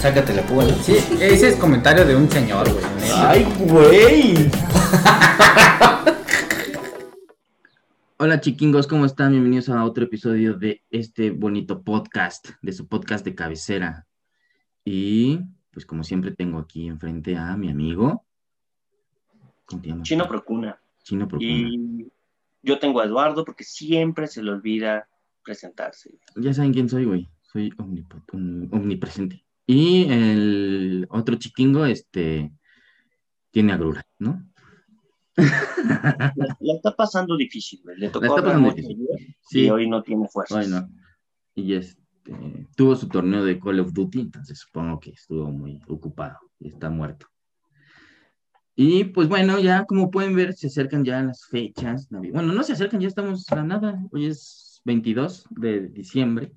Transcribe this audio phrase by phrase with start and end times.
[0.00, 0.64] sácate la púa.
[0.82, 2.84] Sí, ese es comentario de un señor, güey.
[3.14, 4.50] ¡Ay, güey!
[8.18, 9.32] Hola chiquingos, ¿cómo están?
[9.32, 14.06] Bienvenidos a otro episodio de este bonito podcast, de su podcast de cabecera.
[14.84, 15.40] Y
[15.72, 18.24] pues como siempre tengo aquí enfrente a mi amigo.
[19.66, 20.08] ¿Cómo te llamas?
[20.08, 20.80] Chino Procuna.
[21.02, 21.50] Chino Procuna.
[21.50, 22.06] Y
[22.62, 25.08] yo tengo a Eduardo porque siempre se le olvida
[25.44, 26.18] presentarse.
[26.36, 27.28] Ya saben quién soy, güey.
[27.42, 27.72] Soy
[28.72, 29.44] omnipresente.
[29.70, 32.50] Y el otro chiquingo, este,
[33.50, 34.42] tiene agrura, ¿no?
[35.36, 35.44] La,
[36.60, 37.98] la está pasando difícil, güey.
[37.98, 39.06] Le tocó está hablar pasando difícil.
[39.42, 39.66] Sí.
[39.66, 40.56] y hoy no tiene fuerzas.
[40.56, 40.88] Ay, no.
[41.54, 42.02] Y este,
[42.76, 46.88] tuvo su torneo de Call of Duty, entonces supongo que estuvo muy ocupado y está
[46.88, 47.26] muerto.
[48.74, 52.08] Y pues bueno, ya como pueden ver, se acercan ya las fechas.
[52.08, 54.02] Bueno, no se acercan, ya estamos a nada.
[54.12, 56.54] Hoy es 22 de diciembre.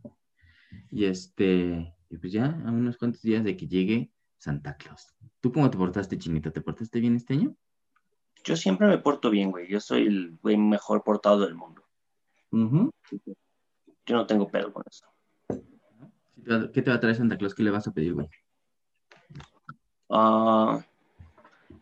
[0.89, 5.15] Y este, y pues ya a unos cuantos días de que llegue Santa Claus.
[5.39, 6.51] ¿Tú cómo te portaste, Chinita?
[6.51, 7.55] ¿Te portaste bien este año?
[8.43, 9.69] Yo siempre me porto bien, güey.
[9.69, 11.83] Yo soy el güey mejor portado del mundo.
[12.51, 12.91] Ujú.
[14.05, 15.05] Yo no tengo pedo con eso.
[16.73, 17.55] ¿Qué te va a traer Santa Claus?
[17.55, 18.27] ¿Qué le vas a pedir, güey?
[20.09, 20.83] Ah,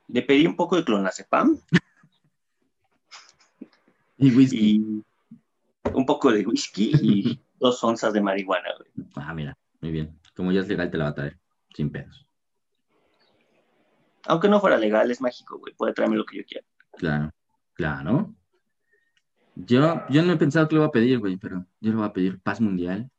[0.10, 1.58] le pedí un poco de clonazepam
[4.18, 4.76] Y whisky.
[4.76, 5.04] y
[5.94, 8.92] un poco de whisky y dos onzas de marihuana, güey.
[9.16, 10.19] Ah, mira, muy bien.
[10.40, 11.38] Como ya es legal, te la va a traer,
[11.76, 12.26] sin pedos.
[14.24, 15.74] Aunque no fuera legal, es mágico, güey.
[15.74, 16.66] Puede traerme lo que yo quiera.
[16.94, 17.34] Claro,
[17.74, 18.34] claro.
[19.56, 22.06] Yo, yo no he pensado que lo voy a pedir, güey, pero yo le voy
[22.06, 23.12] a pedir paz mundial.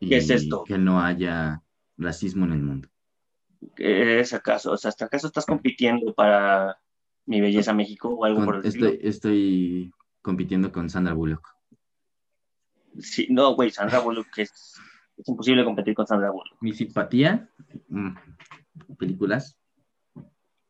[0.00, 0.64] ¿Qué es Y esto?
[0.64, 1.60] Que no haya
[1.98, 2.88] racismo en el mundo.
[3.76, 4.72] ¿Es acaso?
[4.72, 6.78] O sea, ¿hasta acaso estás compitiendo para
[7.26, 8.86] mi belleza México o algo Con- por el estilo?
[8.86, 11.46] estoy, estoy compitiendo con Sandra Bullock.
[12.98, 14.74] Sí, no, güey, Sandra Bullock es,
[15.16, 16.56] es imposible competir con Sandra Bullock.
[16.60, 17.48] Mi simpatía,
[17.88, 18.14] mm,
[18.98, 19.58] películas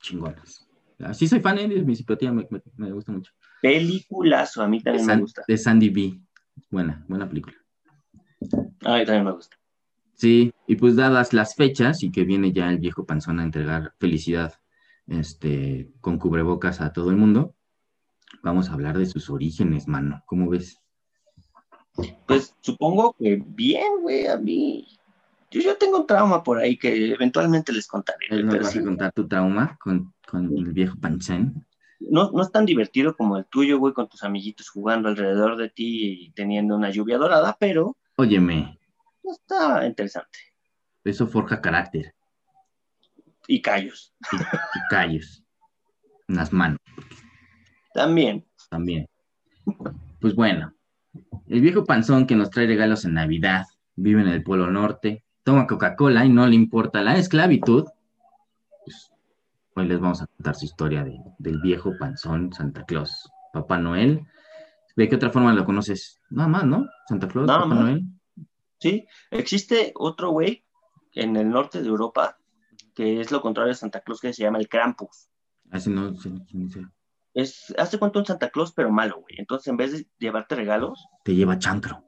[0.01, 0.69] chingonas.
[1.15, 1.69] Sí soy fan ¿eh?
[1.69, 3.33] de mi simpatía, me, me- me gusta mucho.
[3.61, 5.43] Peliculazo, a mí también me gusta.
[5.47, 6.21] de Sandy B.
[6.71, 7.57] Buena, buena película.
[8.85, 9.57] A mí también me gusta.
[10.15, 13.95] Sí, y pues dadas las fechas y que viene ya el viejo panzón a entregar
[13.99, 14.55] felicidad
[15.09, 17.57] este, con cubrebocas a todo el mundo,
[18.43, 20.23] vamos a hablar de sus orígenes, mano.
[20.27, 20.79] ¿Cómo ves?
[22.27, 24.87] Pues supongo que bien, güey, a mí.
[25.51, 28.29] Yo, yo tengo un trauma por ahí que eventualmente les contaré.
[28.31, 31.67] Nos pero vas sí, a contar tu trauma con, con el viejo panzón.
[32.01, 35.69] no, no es tan divertido como el tuyo, güey, con tus amiguitos jugando alrededor de
[35.69, 38.79] ti y teniendo una lluvia dorada, pero Óyeme,
[39.25, 40.39] está interesante.
[41.05, 42.15] eso forja carácter
[43.47, 44.15] Y callos.
[44.33, 45.45] y, y callos
[46.29, 46.79] en las manos
[47.93, 48.47] También.
[48.71, 49.07] también.
[50.21, 50.73] Pues bueno,
[51.47, 55.67] el viejo panzón que nos trae regalos en Navidad, vive en el Polo Norte, toma
[55.67, 57.85] Coca-Cola y no le importa la esclavitud,
[58.85, 59.11] pues
[59.75, 64.23] hoy les vamos a contar su historia de- del viejo panzón Santa Claus, Papá Noel.
[64.97, 66.21] ¿De qué otra forma lo conoces?
[66.31, 66.87] Nada más, ¿no?
[67.09, 67.81] Santa Claus, Nada Papá más.
[67.85, 68.03] Noel.
[68.79, 70.65] Sí, existe otro güey
[71.15, 72.37] en el norte de Europa
[72.95, 75.29] que es lo contrario de Santa Claus que se llama el Krampus.
[75.71, 76.69] Así no sé quién.
[77.35, 79.37] Es, hace cuenta un Santa Claus pero malo, güey.
[79.39, 82.05] Entonces en vez de llevarte regalos, Te lleva chancro.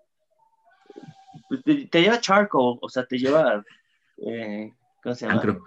[1.49, 3.65] pues, te, te lleva charcoal, o sea, te lleva...
[4.19, 5.41] eh, ¿Cómo se llama?
[5.41, 5.65] Chancro.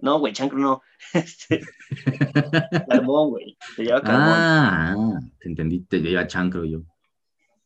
[0.00, 0.82] No, güey, chancro no.
[1.14, 1.62] Este,
[2.88, 3.56] carbón, güey.
[3.76, 4.24] Te lleva carbón.
[4.26, 4.94] Ah,
[5.38, 6.80] te entendí, te lleva chancro yo.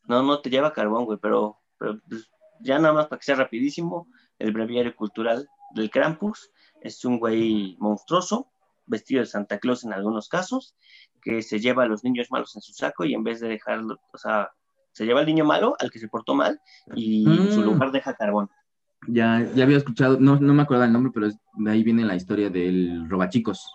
[0.04, 2.28] No, no, te lleva carbón, güey, pero, pero pues,
[2.60, 6.50] ya nada más para que sea rapidísimo, el breviario cultural del Krampus
[6.82, 8.48] es un güey monstruoso,
[8.91, 10.75] vestido de Santa Claus en algunos casos,
[11.23, 13.99] que se lleva a los niños malos en su saco y en vez de dejarlo,
[14.12, 14.51] o sea,
[14.93, 16.61] se lleva al niño malo, al que se portó mal,
[16.95, 17.65] y en su Mm.
[17.65, 18.51] lugar deja carbón.
[19.06, 22.05] Ya, ya había escuchado, no, no me acuerdo el nombre, pero es- de ahí viene
[22.05, 23.75] la historia del robachicos,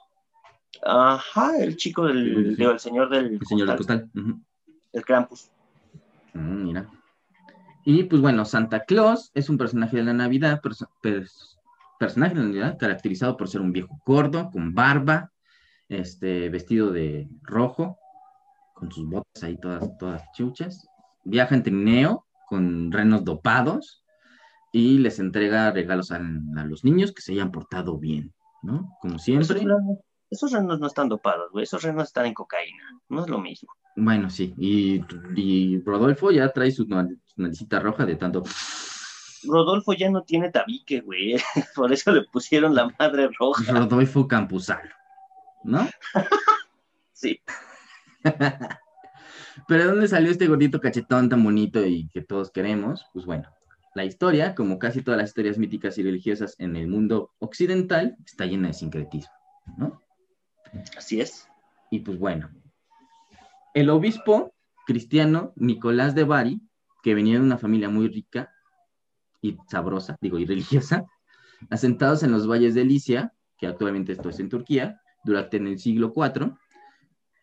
[0.84, 2.80] Ajá, el chico del, Sí, sí.
[2.80, 4.10] señor del el señor del costal,
[4.92, 5.50] el Krampus.
[6.34, 6.90] Mm, mira.
[7.86, 10.86] Y pues bueno, Santa Claus es un personaje de la Navidad, pers-
[12.00, 15.32] personaje Navidad caracterizado por ser un viejo gordo, con barba,
[15.88, 17.98] este, vestido de rojo,
[18.74, 20.88] con sus botas ahí todas, todas chuchas.
[21.24, 24.04] Viaja en trineo con renos dopados
[24.72, 28.92] y les entrega regalos a, a los niños que se hayan portado bien, ¿no?
[29.02, 29.46] Como siempre.
[29.46, 30.00] Esos, renos-
[30.30, 33.72] esos renos no están dopados, güey, esos renos están en cocaína, no es lo mismo.
[33.96, 34.54] Bueno, sí.
[34.58, 35.02] Y,
[35.36, 38.44] y Rodolfo ya trae su, su naricita roja de tanto.
[39.48, 41.36] Rodolfo ya no tiene tabique, güey.
[41.76, 43.72] Por eso le pusieron la madre roja.
[43.72, 44.92] Rodolfo Campuzano,
[45.64, 45.88] ¿no?
[47.14, 47.40] Sí.
[49.68, 53.06] Pero ¿de dónde salió este gordito cachetón tan bonito y que todos queremos?
[53.14, 53.50] Pues bueno,
[53.96, 58.46] la historia, como casi todas las historias míticas y religiosas en el mundo occidental, está
[58.46, 59.32] llena de sincretismo,
[59.78, 60.04] ¿no?
[60.98, 61.48] Así es.
[61.90, 62.50] Y pues bueno,
[63.74, 64.54] el obispo
[64.86, 66.62] cristiano Nicolás de Bari,
[67.02, 68.54] que venía de una familia muy rica
[69.46, 71.06] y sabrosa, digo, y religiosa,
[71.70, 76.12] asentados en los valles de Licia, que actualmente esto es en Turquía, durante el siglo
[76.16, 76.54] IV,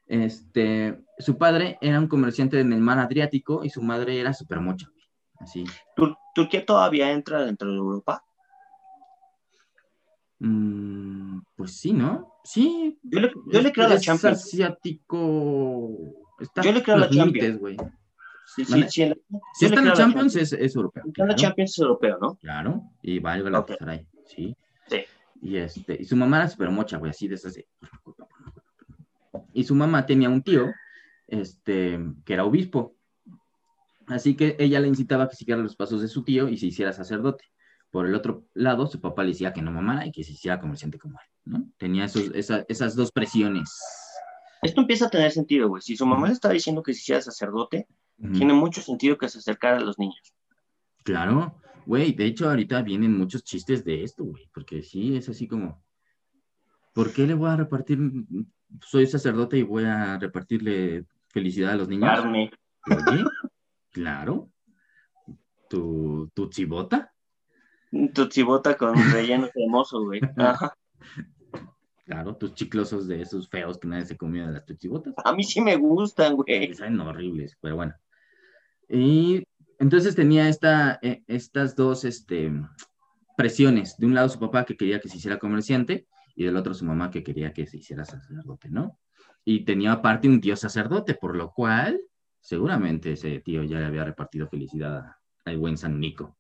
[0.07, 4.61] este, su padre era un comerciante en el mar Adriático y su madre era súper
[4.61, 4.89] mocha,
[5.39, 5.65] así.
[5.97, 8.23] ¿Tur- ¿Turquía todavía entra dentro de Europa?
[10.39, 12.33] Mm, pues sí, ¿no?
[12.45, 12.99] Sí.
[13.03, 14.43] Yo le, yo le creo la es Champions.
[14.45, 15.89] asiático.
[16.41, 17.93] Está Yo le creo la límites, Champions.
[18.55, 21.05] Si está en la Champions, es, es europeo.
[21.07, 21.35] Está en la.
[21.35, 22.35] Champions es europeo, ¿no?
[22.37, 24.57] Claro, y va al Galatasaray, sí.
[24.89, 25.05] Sí.
[25.41, 27.67] Y, este, y su mamá era súper mocha, güey, así de esas de...
[29.53, 30.73] Y su mamá tenía un tío,
[31.27, 32.95] este, que era obispo.
[34.07, 36.67] Así que ella le incitaba a que siguiera los pasos de su tío y se
[36.67, 37.45] hiciera sacerdote.
[37.91, 40.61] Por el otro lado, su papá le decía que no mamara y que se hiciera
[40.61, 41.65] comerciante como él, ¿no?
[41.77, 43.71] Tenía esos, esa- esas dos presiones.
[44.63, 45.83] Esto empieza a tener sentido, güey.
[45.83, 49.39] Si su mamá le está diciendo que si sea sacerdote, Tiene mucho sentido que se
[49.39, 50.35] acercara a los niños.
[51.05, 55.49] Claro, güey, de hecho ahorita vienen muchos chistes de esto, güey, porque sí, es así
[55.49, 55.83] como,
[56.93, 57.99] ¿por qué le voy a repartir,
[58.81, 62.11] soy sacerdote y voy a repartirle felicidad a los niños?
[62.15, 62.51] Carne.
[62.87, 63.25] Oye,
[63.91, 64.51] claro,
[65.69, 67.13] tu, tu chibota,
[68.15, 70.21] Tu chibota con relleno cremoso, güey.
[70.37, 70.75] Ajá.
[72.05, 75.15] Claro, tus chiclosos de esos feos que nadie se comió de las tuchibotas.
[75.25, 76.69] A mí sí me gustan, güey.
[76.69, 77.95] que saben horribles, pero bueno.
[78.89, 79.45] Y
[79.79, 82.53] entonces tenía esta, eh, estas dos este,
[83.37, 83.97] presiones.
[83.97, 86.85] De un lado su papá que quería que se hiciera comerciante y del otro su
[86.85, 88.99] mamá que quería que se hiciera sacerdote, ¿no?
[89.45, 92.01] Y tenía aparte un tío sacerdote, por lo cual
[92.41, 96.39] seguramente ese tío ya le había repartido felicidad al buen San Nico.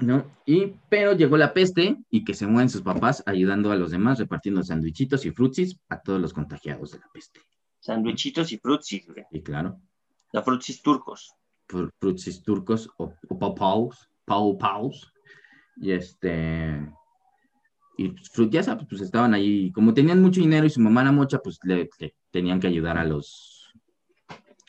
[0.00, 0.24] ¿No?
[0.46, 4.18] Y, pero llegó la peste y que se mueven sus papás ayudando a los demás
[4.18, 7.40] repartiendo sandwichitos y frutsis a todos los contagiados de la peste.
[7.80, 9.24] Sandwichitos y frutsis, güey.
[9.30, 9.80] Y claro,
[10.32, 11.32] Los frutsis turcos.
[11.68, 15.12] fr- frutsis turcos o, o pau paus, pau paus.
[15.80, 16.92] Y este.
[17.96, 19.72] Y pues, ya sabes, pues estaban ahí.
[19.72, 22.98] Como tenían mucho dinero y su mamá era mocha, pues le, le tenían que ayudar
[22.98, 23.72] a los.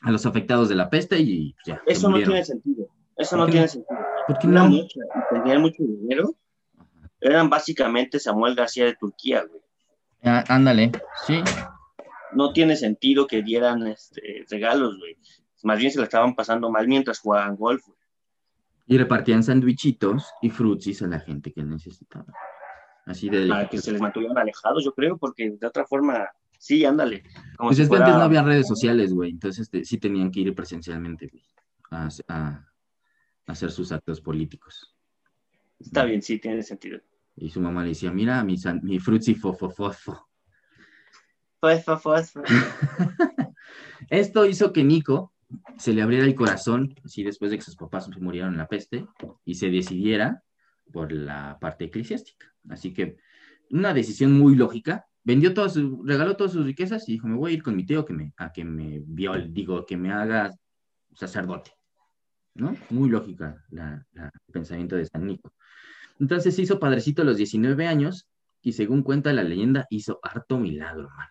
[0.02, 1.82] a los afectados de la peste y pues, ya.
[1.86, 2.88] Eso no tiene sentido.
[3.18, 4.00] Eso ¿Por no tiene sentido.
[4.30, 4.70] ¿Por qué Una no?
[4.70, 6.36] mucha y tenían mucho dinero.
[7.20, 9.60] Eran básicamente Samuel García de Turquía, güey.
[10.24, 10.92] Ah, ándale,
[11.26, 11.42] sí.
[12.34, 15.18] No tiene sentido que dieran este, regalos, güey.
[15.64, 17.98] Más bien se la estaban pasando mal mientras jugaban golf, güey.
[18.86, 22.32] Y repartían sandwichitos y frutsis a la gente que necesitaba.
[23.08, 26.28] Así de Para que se les mantuvieran alejados, yo creo, porque de otra forma,
[26.60, 27.24] sí, ándale.
[27.58, 29.32] Como Pues si es que antes no había redes sociales, güey.
[29.32, 31.44] Entonces este, sí tenían que ir presencialmente, güey,
[31.90, 32.69] a
[33.50, 34.96] hacer sus actos políticos.
[35.80, 37.00] Está bien, sí, tiene sentido.
[37.36, 40.28] Y su mamá le decía, mira, mi, san- mi frutzi fofofofo.
[41.60, 42.34] Pues, pues.
[44.10, 45.34] Esto hizo que Nico
[45.78, 48.68] se le abriera el corazón, así después de que sus papás se murieron en la
[48.68, 49.06] peste,
[49.46, 50.44] y se decidiera
[50.92, 52.54] por la parte eclesiástica.
[52.70, 53.18] Así que
[53.72, 55.06] una decisión muy lógica.
[55.24, 57.86] Vendió todas sus, regaló todas sus riquezas y dijo, me voy a ir con mi
[57.86, 60.56] tío que me, a que me viol, digo, que me haga
[61.14, 61.72] sacerdote.
[62.56, 62.76] ¿No?
[62.90, 65.54] Muy lógica la, la- el pensamiento de San Nico.
[66.20, 68.28] Entonces se hizo padrecito a los 19 años
[68.62, 71.28] y según cuenta la leyenda, hizo harto milagro, man.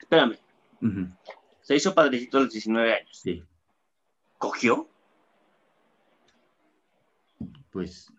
[0.00, 0.36] Espérame,
[1.60, 3.18] se hizo padrecito a los 19 años.
[3.22, 3.42] Sí,
[4.38, 4.88] ¿Cogió?
[7.70, 8.12] pues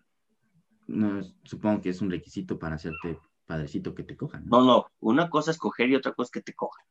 [0.86, 4.44] no, supongo que es un requisito para hacerte padrecito que te cojan.
[4.46, 4.58] ¿no?
[4.60, 4.86] No, no.
[5.00, 6.84] Una cosa es coger y otra cosa es que te cojan.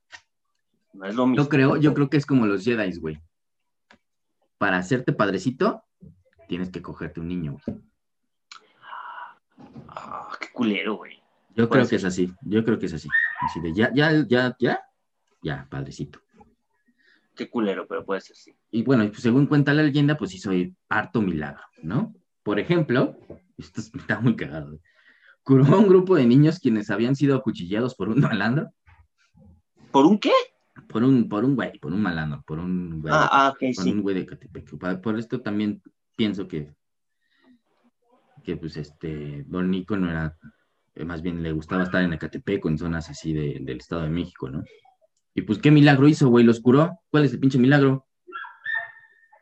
[0.93, 1.43] No es lo mismo.
[1.43, 3.19] Yo creo, yo creo que es como los Jedi, güey.
[4.63, 5.83] Para hacerte padrecito,
[6.47, 7.77] tienes que cogerte un niño, güey.
[9.89, 11.21] Ah, qué culero, güey.
[11.53, 13.09] Yo creo que es así, yo creo que es así.
[13.41, 14.79] Así de ya, ya, ya, ya,
[15.41, 16.21] ya, padrecito.
[17.35, 18.55] Qué culero, pero puede ser sí.
[18.71, 20.51] Y bueno, pues, según cuenta la leyenda, pues hizo
[20.87, 22.15] harto milagro, ¿no?
[22.41, 23.17] Por ejemplo,
[23.57, 24.67] esto es- está muy cagado.
[24.67, 24.79] güey.
[25.43, 28.71] Curó a un grupo de niños quienes habían sido acuchillados por un malandro,
[29.91, 30.31] ¿Por un qué?
[30.87, 33.13] Por un, por un güey, por un malandro, por un güey.
[33.15, 33.91] Ah, ah, sí.
[33.91, 35.01] un güey de Catepec.
[35.01, 35.81] Por esto también
[36.15, 36.73] pienso que,
[38.43, 40.37] que pues este, Don Nico no era,
[40.95, 44.03] eh, más bien le gustaba estar en Ecatepec o en zonas así de- del Estado
[44.03, 44.63] de México, ¿no?
[45.35, 46.45] Y pues, ¿qué milagro hizo, güey?
[46.45, 46.99] ¿Los curó?
[47.09, 48.07] ¿Cuál es el pinche milagro?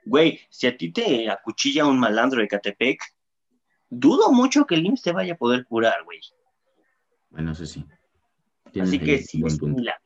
[0.05, 3.01] Güey, si a ti te acuchilla un malandro de Catepec,
[3.89, 6.19] dudo mucho que el IMSS te vaya a poder curar, güey.
[7.29, 7.85] Bueno, eso sí.
[8.71, 10.01] Tienes Así que sí, es un milagro.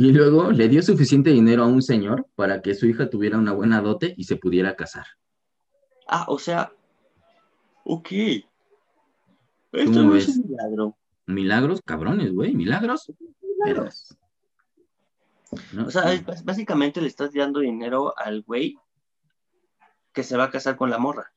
[0.00, 3.52] Y luego le dio suficiente dinero a un señor para que su hija tuviera una
[3.52, 5.06] buena dote y se pudiera casar.
[6.06, 6.70] Ah, o sea.
[7.82, 8.12] Ok.
[8.12, 8.44] Esto
[9.86, 10.28] ¿Cómo no ves?
[10.28, 10.96] es un milagro.
[11.26, 13.12] Milagros, cabrones, güey, milagros.
[13.64, 14.16] Vergas.
[15.72, 15.86] ¿No?
[15.86, 18.78] O sea, es- básicamente le estás dando dinero al güey
[20.12, 21.32] que se va a casar con la morra.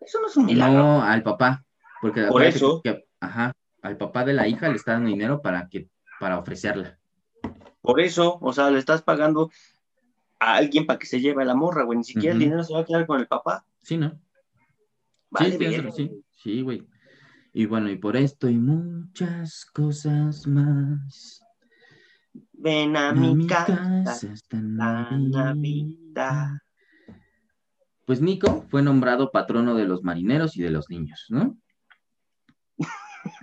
[0.00, 0.78] Eso no es un milagro.
[0.82, 1.64] No, al papá.
[2.02, 2.80] Porque Por eso.
[2.82, 5.88] que- ajá, al papá de la hija le está dando dinero para que,
[6.18, 6.98] para ofrecerla.
[7.86, 9.50] Por eso, o sea, le estás pagando
[10.40, 11.98] a alguien para que se lleve a la morra, güey.
[11.98, 13.64] Ni siquiera el dinero se va a quedar con el papá.
[13.82, 14.18] Sí, ¿no?
[15.30, 15.90] Vale, sí, tienes verga.
[15.90, 16.86] razón, sí, sí, güey.
[17.52, 21.42] Y bueno, y por esto y muchas cosas más.
[22.52, 26.48] Ven a, A mi casa, esta la Navidad.
[28.04, 31.56] Pues Nico fue nombrado patrono de los marineros y de los niños, ¿no?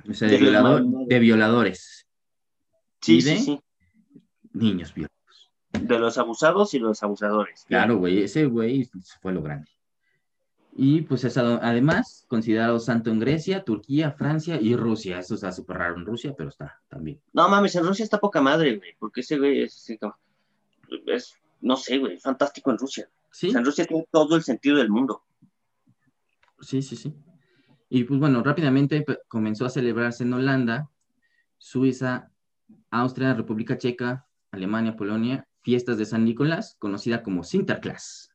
[0.10, 2.08] O sea, de, violador- de violadores,
[3.02, 3.62] Sí, ¿Y sí, sí.
[4.54, 5.52] Niños violados.
[5.72, 7.66] De los abusados y los abusadores.
[7.68, 8.90] Claro, güey, ese güey
[9.22, 9.70] fue lo grande.
[10.76, 15.20] Y pues es además considerado santo en Grecia, Turquía, Francia y Rusia.
[15.20, 17.22] Eso está súper raro en Rusia, pero está también.
[17.32, 18.96] No mames, en Rusia está poca madre, güey.
[18.98, 19.88] Porque ese güey es,
[21.62, 23.10] no sé, güey, fantástico en Rusia.
[23.32, 25.24] Sí, O sea, en Rusia tiene todo el sentido del mundo.
[26.62, 27.14] sí, sí, sí.
[27.90, 30.90] Y pues bueno, rápidamente comenzó a celebrarse en Holanda,
[31.60, 32.32] Suiza,
[32.90, 38.30] Austria, República Checa, Alemania, Polonia, fiestas de San Nicolás, conocida como Sinterklaas.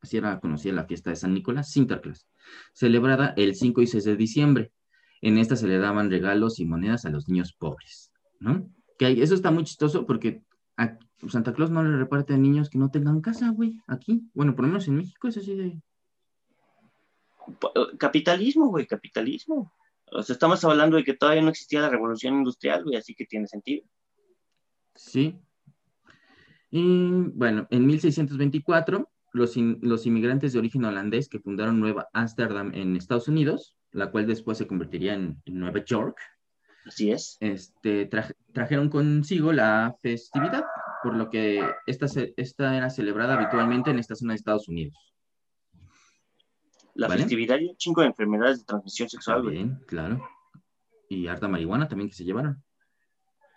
[0.00, 2.26] Así era conocida la fiesta de San Nicolás, Sinterklaas,
[2.72, 4.72] celebrada el 5 y 6 de diciembre.
[5.20, 8.66] En esta se le daban regalos y monedas a los niños pobres, ¿no?
[8.98, 10.42] Que eso está muy chistoso porque
[10.78, 10.96] a
[11.28, 14.22] Santa Claus no le reparte a niños que no tengan casa, güey, aquí.
[14.32, 15.82] Bueno, por lo menos en México es así de...
[17.60, 19.74] Pa- eh, Capitalismo, güey, capitalismo.
[20.12, 23.26] O sea, estamos hablando de que todavía no existía la revolución industrial, güey, así que
[23.26, 23.84] tiene sentido.
[24.94, 25.38] Sí.
[26.70, 32.72] Y bueno, en 1624, los, in- los inmigrantes de origen holandés que fundaron Nueva Ámsterdam
[32.74, 36.18] en Estados Unidos, la cual después se convertiría en, en Nueva York,
[36.86, 37.36] Así es.
[37.40, 40.64] este, tra- trajeron consigo la festividad,
[41.02, 44.94] por lo que esta, esta era celebrada habitualmente en esta zona de Estados Unidos.
[46.94, 47.22] La ¿Vale?
[47.22, 49.42] festividad y un chingo de enfermedades de transmisión sexual.
[49.42, 50.22] También, claro.
[51.08, 52.62] Y harta marihuana también que se llevaron.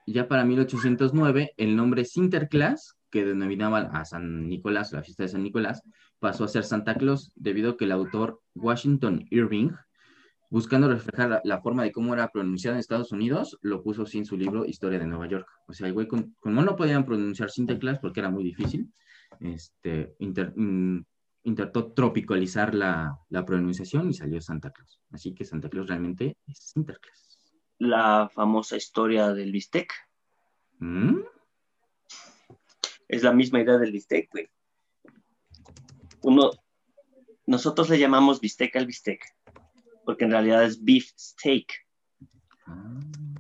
[0.05, 5.43] Ya para 1809, el nombre Sinterklaas, que denominaba a San Nicolás, la fiesta de San
[5.43, 5.83] Nicolás,
[6.19, 9.71] pasó a ser Santa Claus, debido a que el autor Washington Irving,
[10.49, 14.37] buscando reflejar la, forma de cómo era pronunciada en Estados Unidos, lo puso en su
[14.37, 15.47] libro Historia de Nueva York.
[15.67, 15.91] O sea,
[16.39, 18.91] como no podían pronunciar Sinterklaas porque era muy difícil,
[19.39, 25.01] este, intentó tropicalizar la, la pronunciación y salió Santa Claus.
[25.11, 27.32] Así que Santa Claus realmente es Sinterklaas.
[27.83, 29.91] La famosa historia del bistec.
[30.79, 31.19] ¿Mm?
[33.07, 34.49] Es la misma idea del bistec, güey.
[36.21, 36.51] Uno,
[37.45, 39.21] nosotros le llamamos bistec al bistec,
[40.05, 41.73] porque en realidad es beef steak,
[42.65, 42.97] Ah,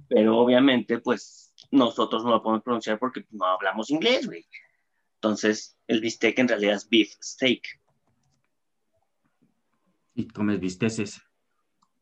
[0.09, 4.45] pero obviamente, pues, nosotros no lo podemos pronunciar porque no hablamos inglés, güey.
[5.15, 7.79] Entonces, el bistec en realidad es beef steak
[10.15, 11.21] y comes bisteces.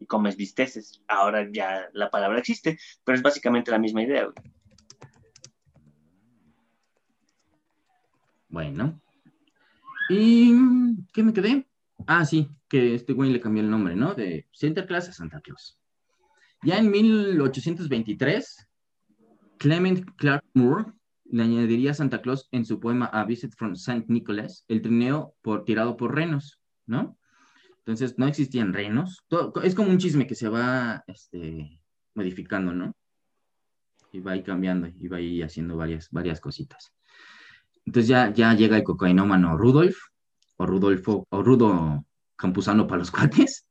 [0.01, 1.01] Y comes bisteces.
[1.07, 4.27] Ahora ya la palabra existe, pero es básicamente la misma idea.
[8.49, 8.99] Bueno.
[10.09, 10.53] ¿Y
[11.13, 11.67] qué me quedé?
[12.07, 14.15] Ah, sí, que este güey le cambió el nombre, ¿no?
[14.15, 15.79] De Sinterklaas a Santa Claus.
[16.63, 18.67] Ya en 1823,
[19.57, 20.85] Clement Clark Moore
[21.25, 24.05] le añadiría a Santa Claus en su poema A Visit from St.
[24.07, 27.17] Nicholas el trineo por, tirado por renos, ¿no?
[27.85, 29.19] Entonces no existían renos.
[29.27, 31.79] Todo- es como un chisme que se va este,
[32.13, 32.93] modificando, ¿no?
[34.11, 36.91] Y va ahí cambiando, y va ahí haciendo varias, varias cositas.
[37.85, 39.97] Entonces ya, ya llega el cocainómano Rudolf,
[40.57, 43.65] o Rudolfo, o Rudo Campuzano para los cuates,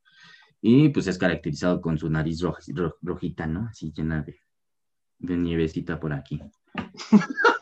[0.61, 3.67] y pues es caracterizado con su nariz roj- ro- rojita, ¿no?
[3.67, 4.39] Así llena de,
[5.19, 6.41] de nievecita por aquí.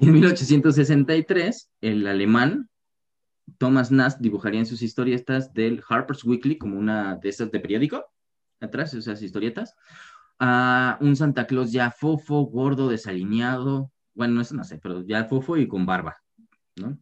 [0.00, 2.68] En 1863, el alemán
[3.58, 8.04] Thomas Nast dibujaría en sus historietas del Harper's Weekly, como una de esas de periódico,
[8.60, 9.76] atrás, esas historietas,
[10.38, 15.56] a un Santa Claus ya fofo, gordo, desalineado, bueno, eso no sé, pero ya fofo
[15.56, 16.16] y con barba,
[16.76, 16.98] ¿no?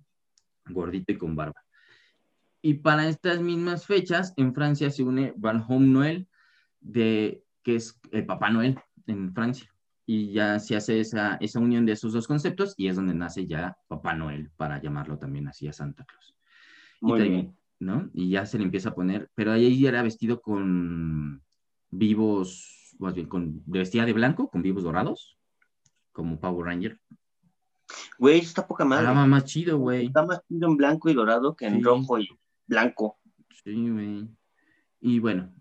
[0.66, 1.62] Gordito y con barba.
[2.60, 6.28] Y para estas mismas fechas, en Francia se une Van Noel,
[6.80, 9.71] de, que es el Papá Noel en Francia.
[10.04, 13.46] Y ya se hace esa, esa unión de esos dos conceptos y es donde nace
[13.46, 16.34] ya Papá Noel, para llamarlo también así a Santa Claus.
[17.00, 17.56] Y Muy también, bien.
[17.78, 18.10] ¿no?
[18.12, 21.42] Y ya se le empieza a poner, pero ahí era vestido con
[21.90, 25.38] vivos, más bien, con, vestía de blanco, con vivos dorados,
[26.10, 26.98] como Power Ranger.
[28.18, 29.06] Güey, está poca madre.
[29.06, 30.06] Jalaba más chido, güey.
[30.06, 31.82] Está más chido en blanco y dorado que en Sí.
[31.82, 32.28] rojo y
[32.66, 33.18] blanco.
[33.62, 34.28] Sí, güey.
[35.00, 35.52] Y bueno,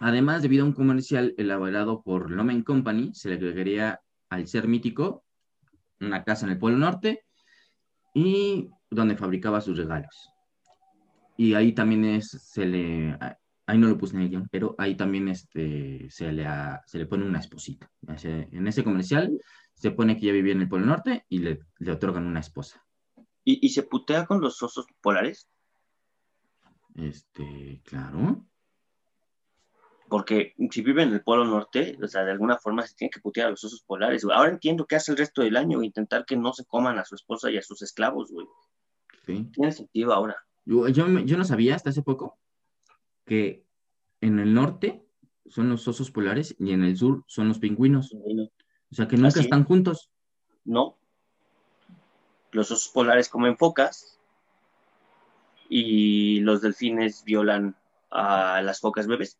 [0.00, 5.24] además, debido a un comercial elaborado por Lomen Company, se le agregaría al ser mítico
[6.00, 7.24] una casa en el Polo Norte
[8.14, 10.30] y donde fabricaba sus regalos.
[11.36, 13.16] Y ahí también es, se le,
[13.66, 16.46] ahí no lo puse en el guion, pero ahí también este, se, le,
[16.86, 17.90] se le pone una esposita.
[18.06, 19.38] En ese comercial
[19.74, 22.84] se pone que ya vivía en el Polo Norte y le, le otorgan una esposa.
[23.44, 25.48] ¿Y, y se putea con los osos polares?
[26.94, 28.47] Este, claro.
[30.08, 33.20] Porque si vive en el Polo Norte, o sea, de alguna forma se tiene que
[33.20, 34.24] putear a los osos polares.
[34.24, 34.36] güey.
[34.36, 37.14] Ahora entiendo qué hace el resto del año, intentar que no se coman a su
[37.14, 38.46] esposa y a sus esclavos, güey.
[39.26, 39.48] Sí.
[39.52, 40.36] Tiene sentido ahora.
[40.64, 42.38] Yo, yo, yo no sabía hasta hace poco
[43.26, 43.66] que
[44.20, 45.04] en el norte
[45.46, 48.12] son los osos polares y en el sur son los pingüinos.
[48.12, 50.10] O sea que nunca están juntos.
[50.64, 50.98] No.
[52.52, 54.18] Los osos polares comen focas
[55.68, 57.76] y los delfines violan
[58.10, 59.38] a las focas bebés.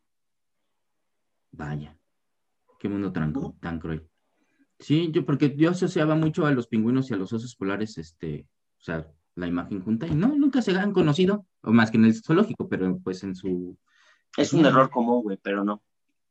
[1.51, 1.97] Vaya,
[2.79, 4.07] qué mundo tan, tan cruel.
[4.79, 8.47] Sí, yo porque yo asociaba mucho a los pingüinos y a los osos polares, este,
[8.79, 12.05] o sea, la imagen junta y no, nunca se han conocido, o más que en
[12.05, 13.77] el zoológico, pero pues en su,
[14.37, 14.67] Es un Sí.
[14.67, 15.81] error común, güey, pero no.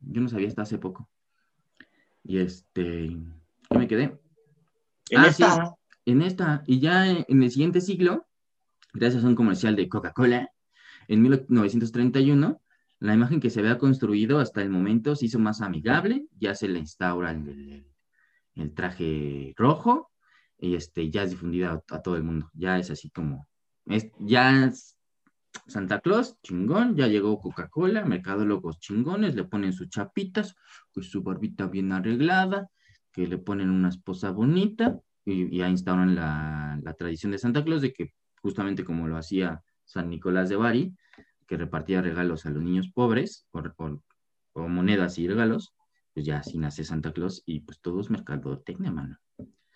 [0.01, 1.09] yo no sabía hasta hace poco.
[2.23, 3.17] Y este,
[3.71, 4.19] ¿qué me quedé?
[5.11, 8.27] En Ah, esta, en esta, y ya en el siguiente siglo,
[8.93, 10.51] gracias a un comercial de Coca-Cola,
[11.09, 12.61] en 1931,
[13.01, 16.69] la imagen que se había construido hasta el momento se hizo más amigable, ya se
[16.69, 17.85] le instaura el,
[18.75, 20.11] traje rojo
[20.59, 23.47] y este, ya es difundida a, todo el mundo, ya es así como,
[23.87, 24.97] es, ya es
[25.69, 30.57] Santa Claus, chingón, ya llegó Coca-Cola, mercadólogos chingones, le ponen sus chapitas,
[30.93, 32.69] con su barbita bien arreglada,
[33.13, 37.93] que le ponen una esposa bonita, y, ya instauran la tradición de Santa Claus de
[37.93, 38.13] que
[38.43, 40.95] justamente como lo hacía San Nicolás de Bari,
[41.49, 44.03] que repartía regalos a los niños pobres, o, o-
[44.53, 45.73] o monedas y regalos,
[46.15, 49.19] pues ya así nace Santa Claus y pues todo es mercadotecnia, mano.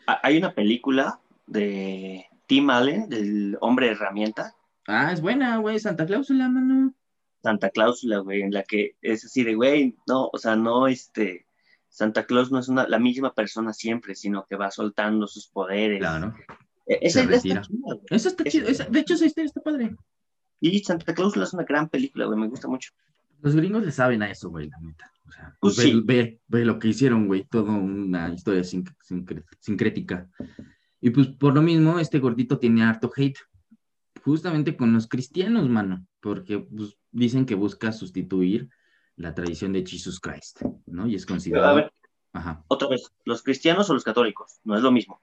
[0.06, 4.54] a- hay una película de Tim Allen, del hombre herramienta,
[4.88, 6.92] Ah, es buena, güey, Santa Clausula, mano.
[7.40, 11.46] Santa Cláusula, güey, en la que es así de, güey, no, o sea, no, este,
[11.88, 16.00] Santa Claus no es una, la misma persona siempre, sino que va soltando sus poderes.
[16.00, 16.34] Claro.
[16.86, 17.62] E- Esa está chida.
[18.10, 19.94] Eso está chido, esa- de hecho esa historia está padre.
[20.64, 22.92] Y Santa Cláusula es una gran película, güey, me gusta mucho.
[23.40, 25.10] Los gringos le saben a eso, güey, la neta.
[25.26, 26.00] O sea, Pues ve, sí.
[26.04, 30.30] ve- ve lo que hicieron, güey, toda una historia sin- sincre- sincrética.
[31.00, 33.38] Y pues por lo mismo, este gordito tiene harto hate,
[34.24, 38.70] justamente con los cristianos, mano, porque pues, dicen que busca sustituir
[39.16, 41.08] la tradición de Jesus Christ, ¿no?
[41.08, 41.74] Y es A considerado...
[41.74, 41.92] ver,
[42.34, 42.62] Ajá.
[42.68, 44.60] otra vez, ¿los cristianos o los católicos?
[44.62, 45.20] No es lo mismo.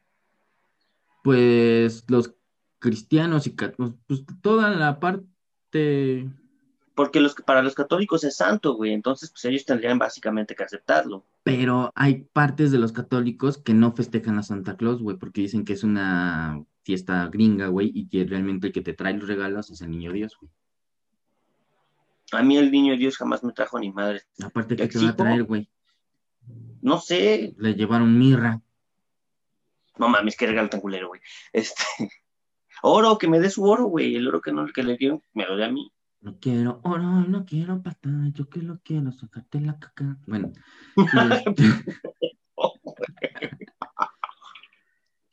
[1.23, 2.33] Pues los
[2.79, 3.75] cristianos y cat-
[4.07, 6.29] pues toda la parte...
[6.95, 11.23] Porque los, para los católicos es santo, güey, entonces pues ellos tendrían básicamente que aceptarlo.
[11.43, 15.63] Pero hay partes de los católicos que no festejan a Santa Claus, güey, porque dicen
[15.63, 19.69] que es una fiesta gringa, güey, y que realmente el que te trae los regalos
[19.69, 20.51] es el niño Dios, güey.
[22.33, 24.21] A mí el niño Dios jamás me trajo ni madre.
[24.43, 25.69] Aparte, ¿qué te va a traer, güey?
[26.81, 28.61] No sé, Le llevaron mirra.
[29.97, 31.21] no mames, qué regalo tan culero, güey.
[31.53, 31.81] Este,
[32.83, 35.45] oro, que me dé su oro, güey, el oro que, no, que le dieron, me
[35.45, 35.91] lo dé a mí.
[36.21, 40.17] No quiero oro, no quiero pata, yo que lo quiero, sacarte la caca.
[40.27, 40.51] Bueno.
[40.97, 41.03] y
[41.47, 41.63] este-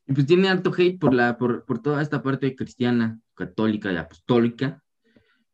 [0.08, 3.96] Y pues tiene alto hate por, la, por, por toda esta parte cristiana, católica y
[3.96, 4.84] apostólica,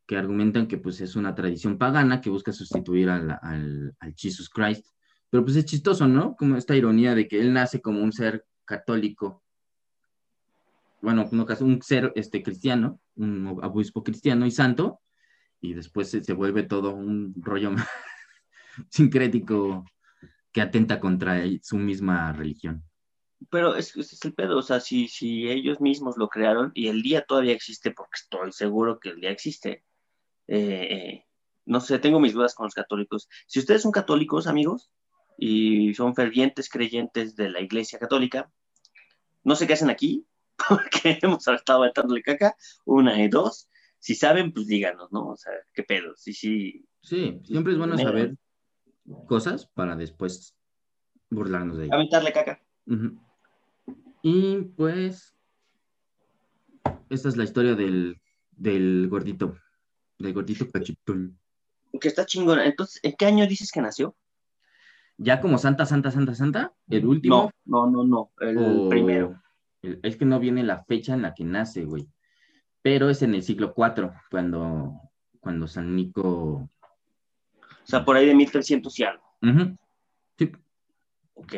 [0.07, 4.51] que argumentan que pues es una tradición pagana que busca sustituir al, al, al Jesus
[4.51, 4.87] Christ.
[5.31, 6.37] Pero pues es chistoso, ¿no?
[6.37, 9.42] Como esta ironía de que él nace como un ser católico,
[11.03, 15.01] bueno, no caso, un ser este, cristiano, un obispo cristiano y santo,
[15.61, 17.73] y después se, vuelve todo un rollo
[18.89, 19.85] sincrético
[20.53, 22.85] que atenta contra su misma religión.
[23.51, 27.23] Pero es el pedo, o sea, si, si ellos mismos lo crearon y el día
[27.23, 29.85] todavía existe, porque estoy seguro que el día existe,
[30.47, 31.27] eh, eh,
[31.65, 33.29] no sé, tengo mis dudas con los católicos.
[33.47, 34.93] Si ustedes son católicos, amigos,
[35.37, 38.53] y son fervientes creyentes de la Iglesia Católica,
[39.43, 40.25] no sé qué hacen aquí,
[40.69, 43.69] porque hemos estado aventándole caca, una y dos.
[43.99, 45.29] Si saben, pues díganos, ¿no?
[45.29, 46.15] O sea, qué pedo.
[46.17, 46.85] Sí, sí.
[47.03, 48.09] Sí, siempre es bueno Mira.
[48.11, 48.37] saber
[49.27, 50.57] cosas para después
[51.31, 51.95] burlarnos de ellas.
[51.95, 52.61] Aventarle caca.
[54.23, 55.35] Y pues,
[57.11, 58.21] esta es la historia del,
[58.53, 59.57] del gordito,
[60.19, 61.39] del gordito cachetón.
[62.01, 62.65] Que está chingona.
[62.65, 64.17] Entonces, ¿en qué año dices que nació?
[65.19, 67.53] Ya como Santa, Santa, Santa, Santa, el último.
[67.65, 69.42] No, no, no, no, el o- primero.
[69.83, 72.09] Es que no viene la fecha en la que nace, güey.
[72.83, 74.93] Pero es en el siglo IV, cuando,
[75.41, 76.23] cuando San Nico.
[76.23, 76.71] O
[77.85, 79.25] sea, por ahí de 1300 y algo.
[79.43, 79.77] Ujú.
[80.39, 80.53] Sí,
[81.35, 81.53] Ok.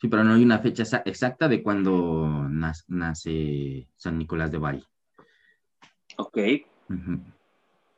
[0.00, 4.84] sí, pero no hay una fecha exa- exacta de cuando nace San Nicolás de Bari.
[6.18, 6.36] Ok.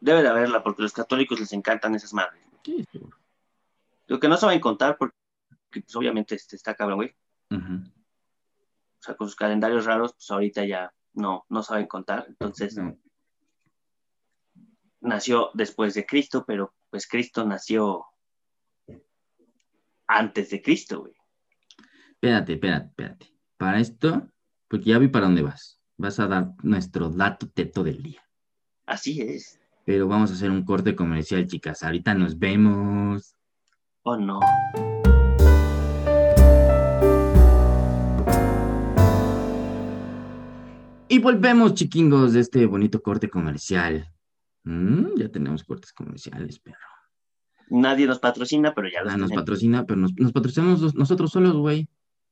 [0.01, 2.41] Debe de haberla porque a los católicos les encantan esas madres.
[2.65, 3.17] Sí, seguro.
[4.07, 5.15] Lo que no saben contar porque
[5.71, 7.15] pues, obviamente este, está cabrón, güey.
[7.51, 7.83] Ujú.
[9.01, 12.27] O sea, con sus calendarios raros, pues ahorita ya no, no saben contar.
[12.29, 12.97] Entonces, No.
[15.01, 18.05] nació después de Cristo, pero pues Cristo nació
[20.07, 21.13] antes de Cristo, güey.
[22.13, 23.35] Espérate, espérate, espérate.
[23.57, 24.29] Para esto,
[24.69, 25.81] porque ya vi para dónde vas.
[25.97, 28.23] Vas a dar nuestro dato teto del día.
[28.87, 29.61] Así es.
[29.85, 31.83] Pero vamos a hacer un corte comercial, chicas.
[31.83, 33.35] Ahorita nos vemos.
[34.03, 34.41] ¿O no?
[41.09, 44.09] Y volvemos, chiquingos, de este bonito corte comercial.
[44.65, 46.77] Mm, ya tenemos cortes comerciales, perro.
[47.71, 51.31] Nadie nos patrocina, pero ya los Ah, nos patrocina, pero nos, nos patrocinamos los- nosotros
[51.31, 51.89] solos, güey.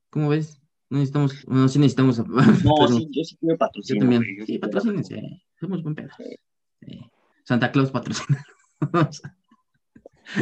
[0.09, 0.59] ¿Cómo ves?
[0.89, 2.17] No necesitamos, bueno, sí necesitamos.
[2.63, 3.99] No, pero sí, yo sí quiero yo patrocino.
[3.99, 4.23] también.
[4.37, 5.43] yo Sí, patrocínense.
[5.59, 6.09] Somos buen pedo.
[6.17, 6.35] Sí.
[6.81, 7.01] Sí.
[7.43, 8.43] Santa Claus patrocina.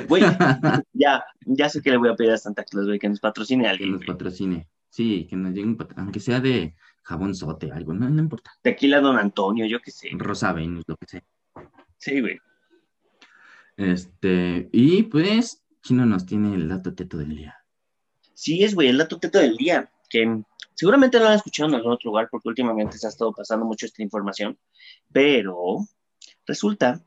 [0.08, 0.24] Güey,
[0.93, 3.63] ya, ya sé que le voy a pedir a Santa Claus, güey, que nos patrocine
[3.65, 3.91] a que alguien.
[3.91, 4.08] nos güey.
[4.08, 4.67] patrocine.
[4.89, 8.52] Sí, que nos llegue un aunque sea de jabón sote, algo, no, no importa.
[8.62, 10.10] Tequila Don Antonio, yo qué sé.
[10.13, 11.24] Rosa Venus, lo que sea.
[11.98, 12.39] Sí, güey.
[13.78, 17.56] Este, y pues, Chino nos tiene el dato teto del día.
[18.34, 21.94] Sí, es, güey, el dato teto del día, que seguramente lo han escuchado en algún
[21.94, 24.58] otro lugar porque últimamente se ha estado pasando mucho esta información,
[25.12, 25.86] pero
[26.48, 27.06] resulta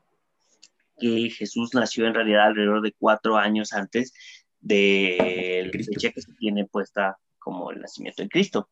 [0.97, 4.13] que Jesús nació en realidad alrededor de cuatro años antes
[4.61, 8.69] de la fecha que se tiene puesta como el nacimiento de Cristo.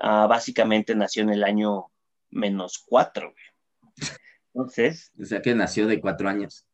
[0.00, 1.86] Ah, básicamente nació en el año
[2.30, 4.08] menos cuatro, güey.
[4.54, 6.66] Entonces, O sea que nació de cuatro años.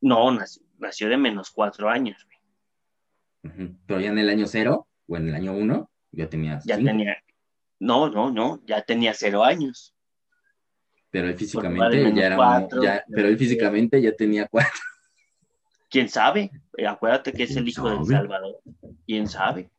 [0.00, 2.38] no, nació, nació de menos cuatro años, güey.
[3.86, 6.90] Pero ya en el año cero, o en el año uno, ya tenía Ya cinco.
[6.90, 7.16] tenía,
[7.80, 9.94] no, no, no, ya tenía cero años.
[11.10, 14.80] Pero él físicamente ya era cuatro, ya- pero él físicamente ya tenía cuatro.
[15.90, 16.50] ¿Quién sabe?
[16.86, 18.08] Acuérdate que es el ¿Quién hijo del sabe?
[18.18, 18.60] Salvador.
[19.06, 19.70] ¿Quién sabe?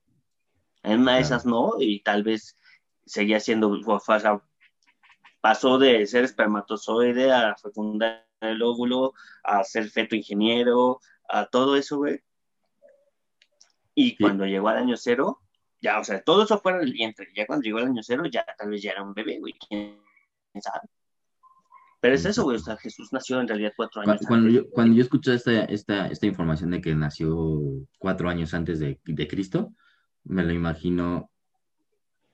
[0.81, 2.57] En una de esas no, y tal vez
[3.09, 4.41] seguía siendo, o sea,
[5.41, 11.97] pasó de ser espermatozoide a fecundar el óvulo, a ser feto ingeniero, a todo eso,
[11.97, 12.21] güey.
[13.95, 15.41] Y cuando llegó al año cero,
[15.81, 17.27] ya, o sea, todo eso fuera del vientre.
[17.35, 19.53] Ya cuando llegó al año cero, ya tal vez ya era un bebé, güey.
[19.67, 19.97] ¿Quién
[20.61, 20.87] sabe?
[22.01, 22.57] Pero es eso, güey.
[22.57, 24.63] O sea, Jesús nació en realidad cuatro Cu- años Cuando antes.
[24.63, 27.59] yo, cuando yo escuché esta, esta, esta información de que nació
[27.97, 29.73] cuatro años antes de, de Cristo,
[30.23, 31.29] me lo imagino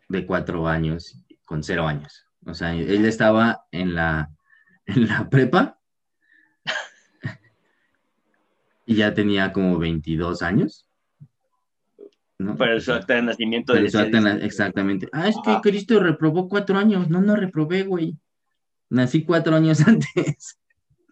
[0.07, 2.25] de cuatro años con cero años.
[2.45, 4.31] O sea, él estaba en la,
[4.85, 5.79] en la prepa
[8.85, 10.87] y ya tenía como 22 años.
[12.37, 12.55] ¿no?
[12.57, 14.45] Pero su acta de nacimiento Pero decía su acta na- 19.
[14.45, 15.09] exactamente.
[15.13, 15.59] Ah, es que.
[15.61, 17.09] Cristo reprobó cuatro años.
[17.09, 18.17] No, no reprobé, güey.
[18.89, 20.59] Nací cuatro años antes.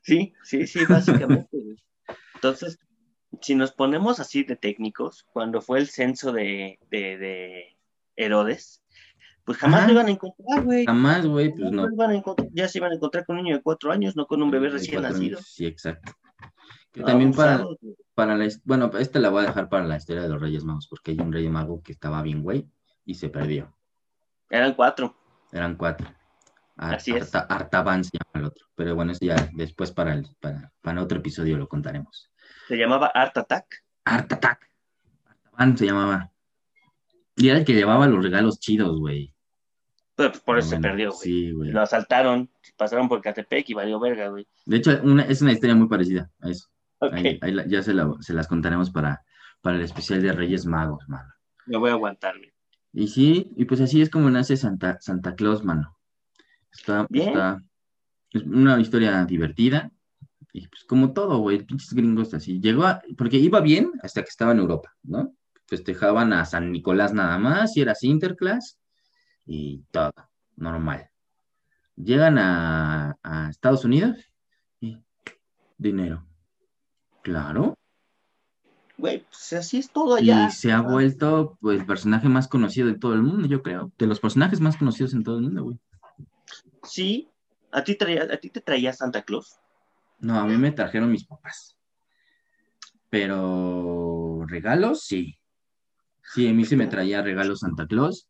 [0.04, 1.50] Sí, sí, sí, básicamente.
[2.36, 2.78] Entonces,
[3.42, 7.78] si nos ponemos así de técnicos, cuando fue el censo de, de, de
[8.18, 8.83] Herodes,
[9.46, 9.88] pues jamás Ajá.
[9.88, 10.86] lo iban a encontrar, güey.
[10.86, 11.88] Jamás, güey, pues no.
[11.92, 14.42] iban a ya se iban a encontrar con un niño de cuatro años, no con
[14.42, 15.38] un bebé recién nacido.
[15.38, 16.14] años, Sí, exacto.
[16.92, 17.96] Que también para, abusados, güey.
[18.14, 20.88] para la, bueno, esta la voy a dejar para la historia de los Reyes Magos,
[20.88, 22.68] porque hay un Rey Mago que estaba bien, güey,
[23.06, 23.74] y se perdió.
[24.50, 25.16] Eran cuatro.
[25.52, 26.08] Eran cuatro.
[26.78, 27.34] Ar- Así es.
[27.34, 28.68] Arta- Artaban se llama el otro.
[28.76, 32.30] Pero bueno, eso ya después para, el, para, para otro episodio lo contaremos.
[32.68, 33.84] Se llamaba Art Attack.
[34.06, 34.68] Art Attack.
[35.26, 36.32] Artaban se llamaba.
[37.36, 39.33] Y era el que llevaba los regalos chidos, güey.
[40.16, 41.20] Pero pues, por eso se perdió, güey.
[41.22, 41.72] Sí, güey.
[41.72, 44.48] Lo asaltaron, pasaron por Catepec y valió verga, güey.
[44.66, 46.68] De hecho, una- es una historia muy parecida a eso.
[47.00, 49.24] Ok, Ahí- ahí la- ya se, la- se las contaremos para,
[49.62, 51.30] para el especial de Reyes Magos, mano.
[51.66, 52.52] me voy a aguantar, güey.
[52.94, 55.98] Y sí, y pues así es como nace Santa, Santa Claus, mano.
[56.72, 57.30] Está, Bien.
[57.30, 57.64] está,
[58.32, 59.92] es una historia divertida.
[60.52, 62.60] Y pues como todo, güey, pinches gringos así.
[62.60, 65.34] Llegó a- porque iba bien hasta que estaba en Europa, ¿no?
[65.68, 68.78] Festejaban a San Nicolás nada más y era Sinterklaas
[69.46, 70.14] y todo,
[70.56, 71.10] normal.
[71.96, 74.18] Llegan a, a Estados Unidos
[74.80, 74.98] y
[75.78, 76.26] dinero.
[77.22, 77.78] Claro.
[78.98, 80.48] Güey, pues así es todo allá.
[80.48, 83.92] Y se ha vuelto pues, el personaje más conocido de todo el mundo, yo creo.
[83.98, 85.80] De los personajes más conocidos en todo el mundo, güey.
[86.84, 87.30] Sí,
[87.72, 89.58] a ti, traía, a ti te traía Santa Claus.
[90.20, 91.78] No, a mí me trajeron mis papás.
[93.10, 95.40] Pero pero regalos, sí.
[96.34, 98.28] Sí, a mí sí me traía regalos Santa Claus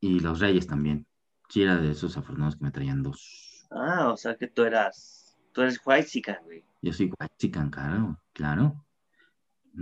[0.00, 1.06] y los Reyes también.
[1.48, 3.66] Sí, era de esos afortunados que me traían dos.
[3.70, 6.64] Ah, o sea que tú eras, tú eres white chica, güey.
[6.82, 8.84] Yo soy chican, claro, claro.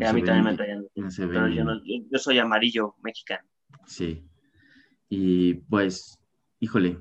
[0.05, 0.87] a mí también me traían.
[1.17, 3.47] pero yo, no, yo, soy amarillo mexicano.
[3.87, 4.27] Sí.
[5.09, 6.19] Y pues,
[6.61, 7.01] híjole,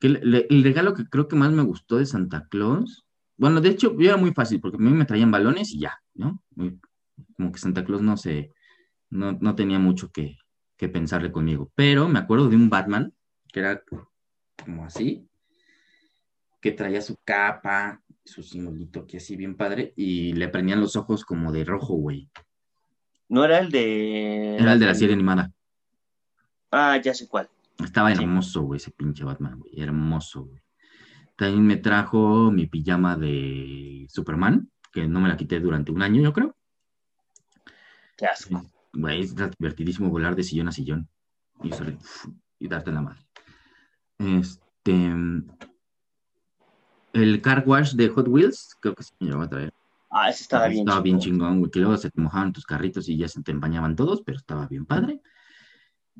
[0.00, 4.16] el regalo que creo que más me gustó de Santa Claus, bueno, de hecho, era
[4.16, 6.42] muy fácil, porque a mí me traían balones y ya, ¿no?
[7.36, 8.52] como que Santa Claus no se,
[9.10, 10.36] no, tenía mucho que,
[10.78, 11.70] que pensarle conmigo.
[11.74, 13.12] Pero me acuerdo de un Batman,
[13.52, 13.82] que era
[14.64, 15.28] como así,
[16.62, 21.24] que traía su capa, su simbolito que así bien padre, y le prendían los ojos
[21.24, 22.30] como de rojo, güey.
[23.28, 24.56] ¿No era el de...?
[24.56, 25.52] Era el de la serie animada.
[26.70, 27.50] Ah, ya sé cuál.
[27.82, 29.80] Estaba hermoso, güey, ese pinche Batman, güey.
[29.80, 30.62] Hermoso, güey.
[31.36, 36.22] También me trajo mi pijama de Superman, que no me la quité durante un año,
[36.22, 36.56] yo creo.
[38.16, 38.64] Qué asco.
[38.98, 41.08] Güey, es divertidísimo volar de sillón a sillón
[41.62, 41.70] y,
[42.58, 43.20] y darte la madre.
[44.18, 45.14] Este.
[47.12, 49.72] El car wash de Hot Wheels, creo que sí me va a traer.
[50.10, 53.08] Ah, ese estaba bien Estaba bien chingón, güey, que luego se te mojaban tus carritos
[53.08, 55.20] y ya se te empañaban todos, pero estaba bien padre.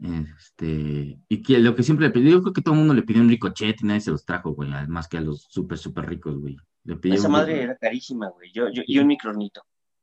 [0.01, 3.03] Este, y que lo que siempre le pedí, yo creo que todo el mundo le
[3.03, 6.07] pidió un ricochet y nadie se los trajo, güey, además que a los súper, súper
[6.07, 6.57] ricos, güey.
[7.03, 9.63] Esa madre era carísima, güey, yo, yo, y un micronito.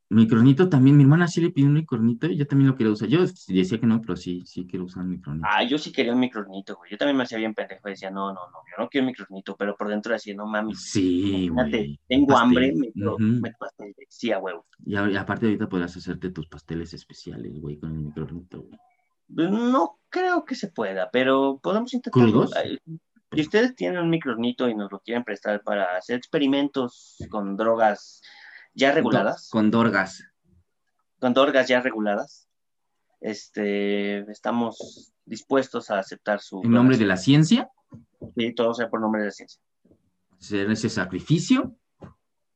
[0.10, 3.10] Micronito también, mi hermana sí le pidió un micronito y yo también lo quería usar.
[3.10, 5.48] Yo decía que no, pero sí, sí quiero usar un micronito.
[5.50, 6.92] Ah, yo sí quería un micronito, güey.
[6.92, 7.90] Yo también me hacía bien pendejo.
[7.90, 10.80] Decía, no, no, no, yo no quiero un micronito, pero por dentro decía, no mames.
[10.80, 12.00] Sí, güey.
[12.08, 13.96] Tengo hambre, me, uh me pastel.
[14.08, 14.68] Sí, a huevo.
[14.86, 18.80] Y, aparte ahorita podrás hacerte tus pasteles especiales, güey, con el micronito, güey.
[19.34, 22.48] Pues, no creo que se pueda, pero podemos intentarlo.
[23.32, 28.22] Si ustedes tienen un micronito y nos lo quieren prestar para hacer experimentos con drogas
[28.76, 29.50] ya reguladas.
[29.50, 30.24] Con dorgas.
[31.20, 32.48] Con dorgas ya reguladas.
[33.22, 36.62] Este, estamos dispuestos a aceptar su.
[36.64, 37.70] ¿En nombre de la ciencia?
[38.36, 39.62] Sí, todo sea por nombre de la ciencia.
[40.38, 41.76] Hacer ese sacrificio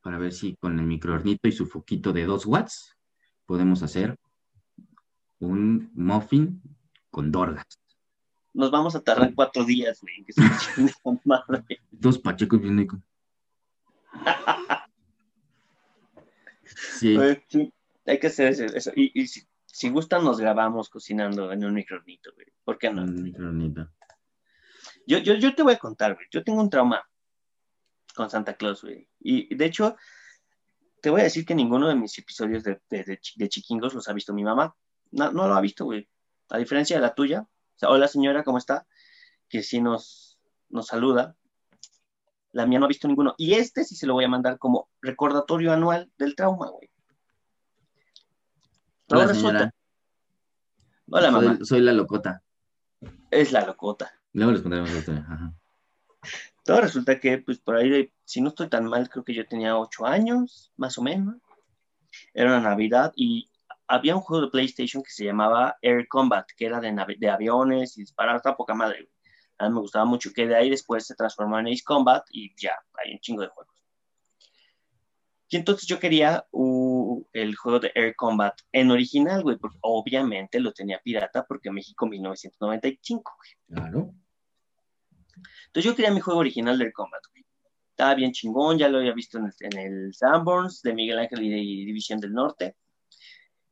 [0.02, 2.96] para ver si con el microornito y su foquito de 2 watts
[3.46, 4.18] podemos hacer
[5.40, 6.62] un muffin
[7.10, 7.66] con dorgas.
[8.54, 10.42] Nos vamos a tardar cuatro días, güey, que se
[11.24, 11.80] madre.
[11.92, 12.88] Dos pachecos bien
[17.00, 17.18] Sí.
[18.06, 18.92] Hay que hacer eso.
[18.96, 22.48] Y, si, gustan, nos grabamos cocinando en un microornito, güey.
[22.64, 23.04] ¿Por qué no?
[23.04, 23.90] Un microornito.
[25.06, 26.28] Yo, yo, yo te voy a contar, güey.
[26.32, 27.04] Yo tengo un trauma
[28.16, 29.08] con Santa Claus, güey.
[29.20, 29.96] Y de hecho,
[31.02, 34.34] te voy a decir que ninguno de mis episodios de, de, Chiquingos los ha visto
[34.34, 34.76] mi mamá.
[35.12, 36.08] No, no lo ha visto, güey.
[36.50, 37.42] A diferencia de la tuya.
[37.42, 38.86] O sea, hola señora, ¿cómo está?
[39.48, 41.36] Que sí nos, nos saluda.
[42.52, 43.36] La mía no ha visto ninguno.
[43.38, 46.90] Y este sí se lo voy a mandar como recordatorio anual del trauma, güey.
[49.12, 49.74] Hola, señora.
[51.12, 51.58] Hola, mamá.
[51.64, 52.44] Soy, la locota.
[53.32, 54.12] Es la locota.
[54.34, 55.26] Luego les contaremos la historia.
[56.64, 59.78] Todo resulta que, pues, por ahí, si no estoy tan mal, creo que yo tenía
[59.78, 61.36] ocho años, más o menos.
[62.34, 63.50] Era una Navidad y
[63.88, 67.98] había un juego de PlayStation que se llamaba Air Combat, que era de, de aviones
[67.98, 69.10] y disparar, hasta poca madre.
[69.60, 72.54] A mí me gustaba mucho que de ahí después se transformó en Ace Combat y
[72.56, 73.76] ya, hay un chingo de juegos.
[75.52, 76.46] Y entonces yo quería
[77.34, 82.06] el juego de Air Combat en original, güey, porque obviamente lo tenía pirata porque México
[82.06, 83.82] 1995, güey.
[83.82, 84.14] Claro.
[85.66, 87.44] Entonces yo quería mi juego original de Air Combat, güey.
[87.90, 91.50] Estaba bien chingón, ya lo había visto en el, en Sanborns de Miguel Ángel y
[91.50, 92.78] de División del Norte.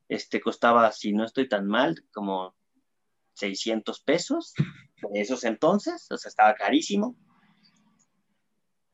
[0.09, 2.55] Este costaba, si no estoy tan mal, como
[3.37, 4.53] 600 pesos
[5.13, 7.15] de esos entonces, o sea, estaba carísimo.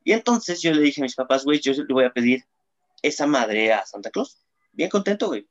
[0.03, 2.43] Y entonces yo le dije a mis papás, güey, yo le voy a pedir
[3.01, 4.45] esa madre a Santa Claus.
[4.73, 5.47] Bien contento, güey.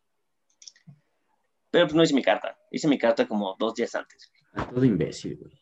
[1.70, 2.58] Pero pues no hice mi carta.
[2.70, 4.30] Hice mi carta como dos días antes.
[4.54, 5.52] todo imbécil, güey.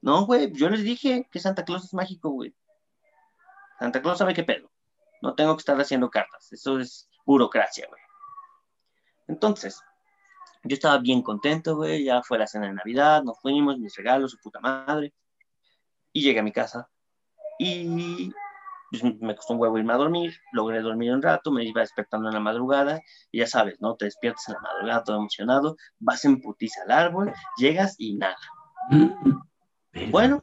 [0.00, 2.54] No, güey, yo les dije que Santa Claus es mágico, güey.
[3.78, 4.70] Santa Claus sabe qué pedo.
[5.22, 6.52] No tengo que estar haciendo cartas.
[6.52, 8.00] Eso es burocracia, güey.
[9.26, 9.80] Entonces,
[10.64, 12.04] yo estaba bien contento, güey.
[12.04, 15.12] Ya fue la cena de Navidad, nos fuimos, mis regalos, su puta madre.
[16.12, 16.88] Y llegué a mi casa.
[17.58, 18.32] Y
[18.90, 22.28] pues, me costó un huevo irme a dormir, logré dormir un rato, me iba despertando
[22.28, 23.96] en la madrugada, y ya sabes, ¿no?
[23.96, 28.38] Te despiertas en la madrugada todo emocionado, vas en putiza al árbol, llegas y nada.
[30.10, 30.42] bueno,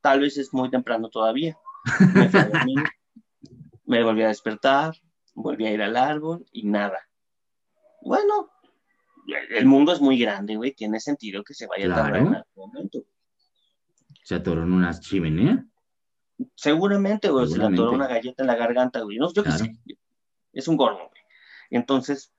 [0.00, 1.56] tal vez es muy temprano todavía.
[2.14, 2.84] Me, fui a dormir,
[3.84, 4.94] me volví a despertar,
[5.34, 6.98] volví a ir al árbol y nada.
[8.00, 8.50] Bueno,
[9.26, 12.44] el mundo es muy grande, güey, tiene sentido que se vaya a tardar en algún
[12.54, 13.04] momento.
[14.24, 15.64] ¿Se atoró en una chimenea?
[16.54, 19.18] Seguramente, güey, se le atoró una galleta en la garganta, güey.
[19.18, 19.72] No, yo qué sé.
[20.52, 21.22] Es un gordo, güey.
[21.70, 22.32] Entonces,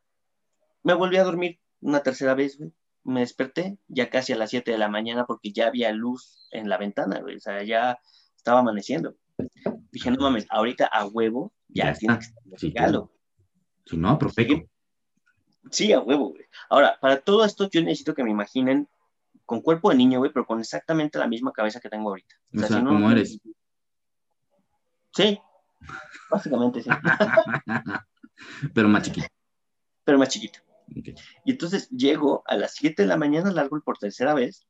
[0.83, 2.71] me volví a dormir una tercera vez, güey.
[3.03, 6.69] Me desperté ya casi a las 7 de la mañana porque ya había luz en
[6.69, 7.35] la ventana, güey.
[7.35, 7.99] O sea, ya
[8.35, 9.15] estaba amaneciendo.
[9.91, 13.11] Dije, no mames, ahorita a huevo ya, Ya tiene que estar el Sí, regalo.
[13.85, 14.69] Si no, Profeco.
[15.71, 16.45] Sí, a huevo, güey.
[16.69, 18.87] Ahora, para todo esto yo necesito que me imaginen
[19.45, 22.35] con cuerpo de niño, güey, pero con exactamente la misma cabeza que tengo ahorita.
[22.55, 23.39] O sea, si no- ¿cómo eres?
[25.15, 25.39] Sí,
[26.29, 26.89] básicamente sí,
[28.73, 29.27] Pero más chiquito.
[30.03, 30.59] pero más chiquito.
[31.45, 34.65] Y entonces llego a las 7 de la mañana al árbol por tercera vez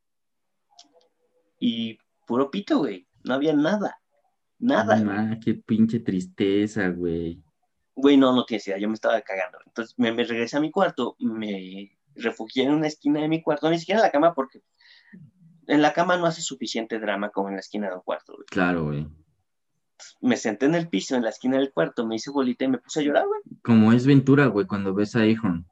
[1.60, 3.08] y puro pito, güey.
[3.24, 3.98] No había nada.
[4.60, 4.98] Nada.
[4.98, 7.42] No, ma, qué pinche tristeza, güey.
[7.96, 9.60] Güey, no, no tienes idea, yo me estaba cagando.
[9.66, 13.70] Entonces me, me regresé a mi cuarto, me refugié en una esquina de mi cuarto,
[13.70, 14.62] ni siquiera en la cama, porque
[15.68, 18.34] en la cama no hace suficiente drama como en la esquina del cuarto.
[18.34, 18.46] güey.
[18.50, 19.08] Claro, güey.
[20.22, 22.78] Me senté en el piso, en la esquina del cuarto, me hice bolita y me
[22.80, 23.42] puse a llorar, güey.
[23.64, 25.66] Como es Ventura, güey, cuando ves a Ahorn.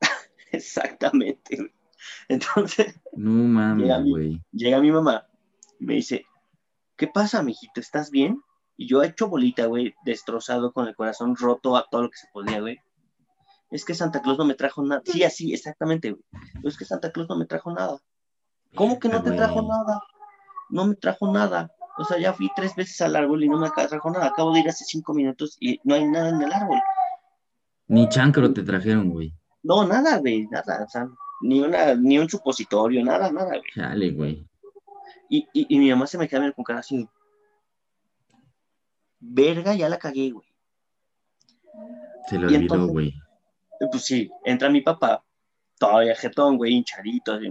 [0.52, 1.56] Exactamente.
[1.56, 1.72] güey.
[2.28, 4.42] Entonces No Llega mames, mi- güey.
[4.52, 5.26] llega mi mamá
[5.80, 6.24] me dice,
[6.96, 7.80] ¿qué pasa, mijito?
[7.80, 8.40] ¿Estás bien?
[8.80, 12.16] Y yo he hecho bolita, güey, destrozado, con el corazón roto a todo lo que
[12.16, 12.78] se podía, güey.
[13.72, 15.02] Es que Santa Claus no me trajo nada.
[15.04, 16.22] Sí, así, exactamente, güey.
[16.54, 17.98] Pero es que Santa Claus no me trajo nada.
[18.76, 20.00] ¿Cómo que no te trajo nada?
[20.70, 21.72] No me trajo nada.
[21.98, 24.26] O sea, ya fui tres veces al árbol y no me trajo nada.
[24.26, 26.78] Acabo de ir hace cinco minutos y no hay nada en el árbol.
[27.88, 29.34] Ni chancro te trajeron, güey.
[29.64, 30.84] No, nada, güey, nada.
[30.84, 31.08] O sea,
[31.42, 33.62] ni, una, ni un supositorio, nada, nada, güey.
[33.74, 34.46] Chale, güey.
[35.28, 37.08] Y, y, y mi mamá se me queda con cara así.
[39.20, 40.46] Verga, ya la cagué, güey.
[42.28, 43.14] Se lo olvidó, güey.
[43.90, 45.24] Pues sí, entra mi papá,
[45.78, 47.32] todavía jetón, güey, hinchadito.
[47.34, 47.46] así,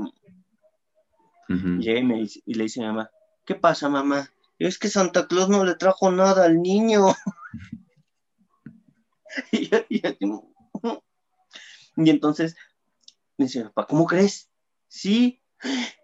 [1.79, 3.09] y llega y, me dice- y le dice a mi mamá,
[3.45, 4.29] ¿qué pasa, mamá?
[4.59, 7.05] Es que Santa Claus no le trajo nada al niño.
[9.51, 10.09] y, yo- y yo
[11.99, 12.55] y entonces
[13.37, 14.49] me dice, papá, ¿cómo crees?
[14.87, 15.41] Sí.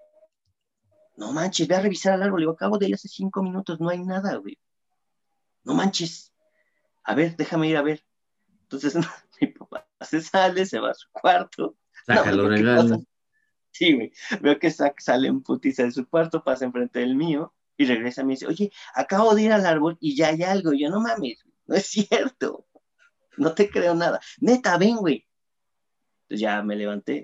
[1.15, 2.39] No manches, ve a revisar al árbol.
[2.39, 4.57] Le digo, acabo de ir hace cinco minutos, no hay nada, güey.
[5.63, 6.33] No manches.
[7.03, 8.05] A ver, déjame ir a ver.
[8.63, 8.95] Entonces,
[9.41, 11.77] mi papá se sale, se va a su cuarto.
[12.05, 13.03] Saca No.
[13.71, 14.11] Sí, güey.
[14.41, 18.25] Veo que sale en putiza de su cuarto, pasa enfrente del mío y regresa y
[18.25, 20.73] me dice, oye, acabo de ir al árbol y ya hay algo.
[20.73, 22.67] Y yo, no mames, no es cierto.
[23.37, 24.19] No te creo nada.
[24.39, 25.27] Neta, ven, güey.
[26.23, 27.23] Entonces ya me levanté,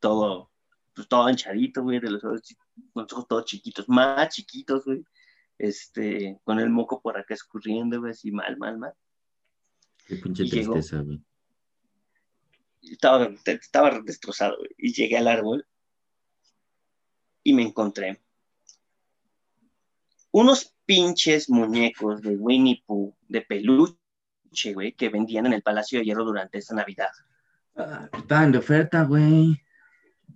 [0.00, 0.50] todo,
[0.94, 2.42] pues todo hinchadito, güey, de los ojos,
[2.92, 5.04] con los ojos todos chiquitos, más chiquitos, güey.
[5.58, 8.92] Este, con el moco por acá escurriendo, güey, así mal, mal, mal.
[10.06, 11.20] Qué pinche Y tristeza, güey.
[12.82, 14.70] estaba, estaba destrozado, güey.
[14.78, 15.66] Y llegué al árbol
[17.42, 18.20] y me encontré
[20.30, 26.04] unos pinches muñecos de Winnie Pooh, de peluche, güey, que vendían en el Palacio de
[26.04, 27.10] Hierro durante esa Navidad.
[27.76, 29.60] Ah, Estaban de oferta, güey.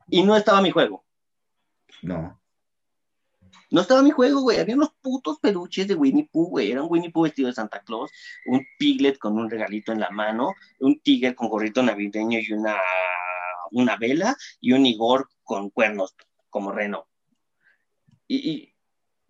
[0.09, 1.05] Y no estaba mi juego.
[2.03, 2.42] No.
[3.73, 4.59] No estaba mi juego, güey.
[4.59, 6.71] Había unos putos peluches de Winnie Pooh, güey.
[6.71, 8.11] Era un Winnie Pooh vestido de Santa Claus,
[8.45, 12.77] un piglet con un regalito en la mano, un tigre con gorrito navideño y una,
[13.71, 16.15] una vela, y un Igor con cuernos
[16.51, 17.09] como reno.
[18.29, 18.75] Y, y,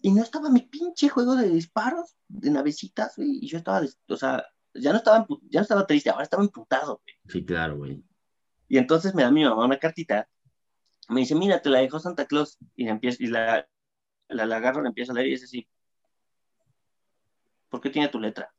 [0.02, 3.38] y no estaba mi pinche juego de disparos, de navecitas, güey.
[3.42, 7.00] Y yo estaba, o sea, ya no estaba, ya no estaba triste, ahora estaba emputado,
[7.04, 7.16] güey.
[7.28, 8.02] Sí, claro, güey.
[8.66, 10.28] Y entonces me da mi mamá una cartita,
[11.08, 13.68] me dice, mira, te la dejó Santa Claus, y, la empiezo, y la,
[14.32, 15.66] la, la agarro, la empiezo a leer y es así,
[17.68, 18.52] ¿por qué tiene tu letra?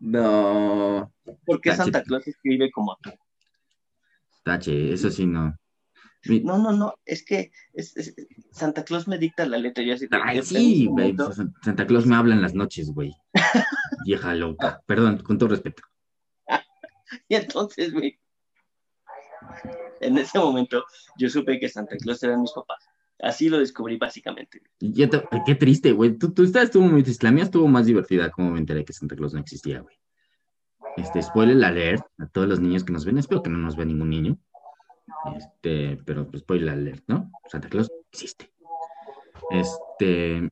[0.00, 1.12] No.
[1.44, 1.82] ¿Por qué Tache.
[1.84, 3.10] Santa Claus escribe como tú?
[4.44, 5.56] Tache, eso sí no.
[6.26, 8.14] Mi- No, no, no, es que es- es-
[8.50, 11.14] Santa Claus me dicta la letra, yo así, Ay, sí, güey.
[11.16, 13.12] San- Santa Claus me habla en las noches, güey.
[14.06, 14.82] Vieja loca.
[14.86, 15.82] Perdón, con todo respeto.
[17.28, 18.18] Y entonces, güey,
[20.00, 20.84] en ese momento
[21.16, 22.84] yo supe que Santa Claus eran mis papás.
[23.18, 24.60] Así lo descubrí básicamente.
[24.78, 26.18] Y ya te- qué triste, güey.
[26.18, 27.24] Tú, tú estuvo muy triste.
[27.26, 29.96] La mía estuvo más divertida, como me enteré que Santa Claus no existía, güey.
[30.96, 33.18] Este, spoiler alert a todos los niños que nos ven.
[33.18, 34.38] Espero que no nos vea ningún niño.
[35.36, 37.30] Este, pero pues, spoiler alert, ¿no?
[37.48, 38.52] Santa Claus existe.
[39.50, 40.48] Este.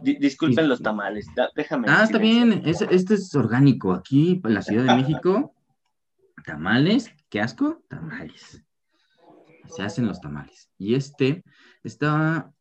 [0.00, 1.88] Di- disculpen los tamales, da- déjame.
[1.90, 2.62] Ah, está bien.
[2.64, 3.92] Es, este es orgánico.
[3.92, 5.54] Aquí en la Ciudad de México,
[6.44, 7.10] tamales.
[7.28, 7.82] ¿Qué asco?
[7.88, 8.64] Tamales.
[9.68, 10.70] Se hacen los tamales.
[10.78, 11.44] Y este
[11.82, 12.52] estaba.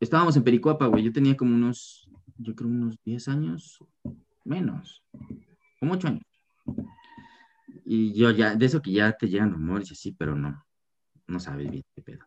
[0.00, 1.04] Estábamos en Pericuapa, güey.
[1.04, 2.08] Yo tenía como unos.
[2.38, 3.78] Yo creo unos 10 años.
[4.44, 5.02] Menos.
[5.78, 6.22] Como 8 años.
[7.84, 10.64] Y yo ya, de eso que ya te llegan rumores y así, pero no.
[11.26, 12.24] No sabes bien qué pedo.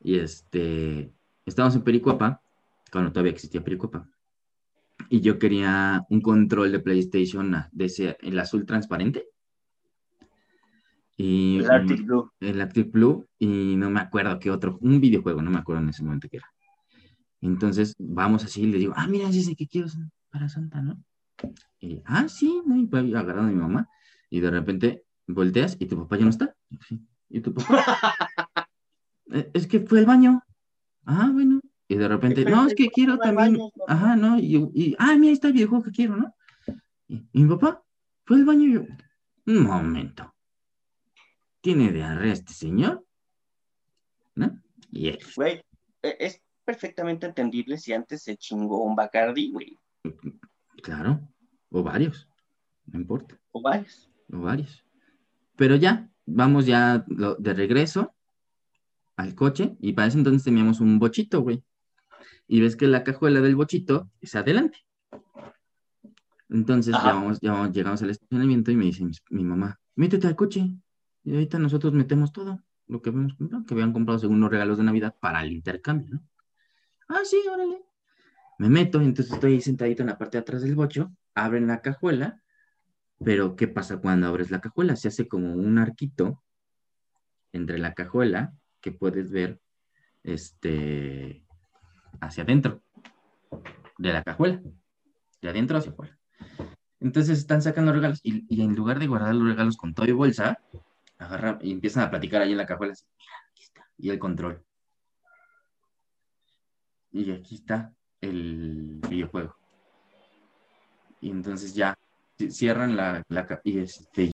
[0.00, 1.12] Y este.
[1.44, 2.42] Estábamos en Pericuapa
[2.90, 4.08] cuando todavía existía Pericopa.
[5.08, 9.28] Y yo quería un control de PlayStation de ese, el azul transparente.
[11.16, 12.30] Y El Arctic Blue.
[12.40, 15.88] el Arctic Blue y no me acuerdo qué otro, un videojuego, no me acuerdo en
[15.88, 16.52] ese momento qué era.
[17.40, 19.88] Entonces vamos así y le digo, ah, mira, el que quiero
[20.30, 21.02] para Santa, ¿no?
[21.80, 22.76] Y, ah, sí, ¿no?
[22.76, 23.88] Y agarrando a mi mamá
[24.28, 26.54] y de repente volteas y tu papá ya no está.
[27.28, 27.66] ¿Y tu papá?
[29.32, 30.42] "Eh, es que fue al baño.
[31.04, 31.60] Ah, bueno.
[31.88, 33.58] Y de repente, no, es que quiero también.
[33.86, 34.38] Ajá, ¿no?
[34.38, 36.34] Y, y, ah, mira, ahí está el videojuego que quiero, ¿no?
[37.08, 37.82] Y, y mi papá
[38.24, 38.82] fue al baño y yo,
[39.46, 40.32] un momento.
[41.66, 43.04] ¿Tiene diarrea este señor?
[44.36, 44.62] ¿No?
[44.92, 45.64] Y él, Güey,
[46.00, 49.76] e- es perfectamente entendible si antes se chingó un Bacardi, güey.
[50.80, 51.28] claro,
[51.70, 52.28] o varios,
[52.86, 54.08] no importa, O varios.
[54.32, 54.84] o varios.
[55.56, 58.14] Pero ya, vamos ya de regreso
[59.16, 61.64] al coche y para ese entonces teníamos un bochito, güey.
[62.46, 64.78] Y ves que la cajuela del bochito es adelante.
[66.48, 70.28] Entonces ya vamos, ya vamos- llegamos al estacionamiento y me dice mi, mi mamá, métete
[70.28, 70.70] al coche.
[71.26, 74.78] Y ahorita nosotros metemos todo lo que habíamos comprado, que habían comprado según los regalos
[74.78, 76.22] de Navidad para el intercambio, ¿no?
[77.08, 77.82] Ah, sí, órale.
[78.60, 81.82] Me meto, entonces estoy ahí sentadito en la parte de atrás del bocho, abren la
[81.82, 82.40] cajuela,
[83.24, 84.94] pero ¿qué pasa cuando abres la cajuela?
[84.94, 86.44] Se hace como un arquito
[87.52, 89.60] entre la cajuela que puedes ver
[90.22, 91.44] este,
[92.20, 92.82] hacia adentro
[93.98, 94.62] de la cajuela,
[95.42, 96.16] de adentro hacia afuera.
[97.00, 100.06] Entonces están sacando los regalos y, y en lugar de guardar los regalos con todo
[100.06, 100.60] y bolsa,
[101.18, 102.92] agarran y empiezan a platicar ahí en la cajuela.
[102.92, 104.62] así, "Mira, aquí está", Y el control.
[107.12, 109.56] Y aquí está el videojuego.
[111.20, 111.94] Y entonces ya
[112.38, 114.30] ci- cierran la, la y este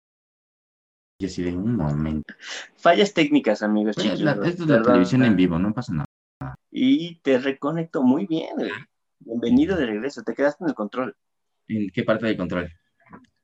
[1.18, 2.35] y así de un momento.
[2.76, 3.97] Fallas técnicas, amigos.
[3.97, 6.55] La- esto es la televisión en vivo, no pasa nada.
[6.72, 8.70] Y te reconecto muy bien, güey.
[9.20, 10.22] Bienvenido de regreso.
[10.24, 11.14] Te quedaste en el control.
[11.68, 12.68] ¿En qué parte del control?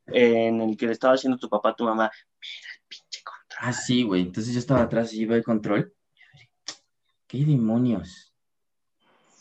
[0.07, 2.11] En el que le estaba haciendo tu papá a tu mamá.
[2.41, 3.59] Mira pinche control.
[3.61, 4.23] Ah, sí, güey.
[4.23, 5.93] Entonces yo estaba atrás y iba el control.
[7.27, 8.35] ¿Qué demonios?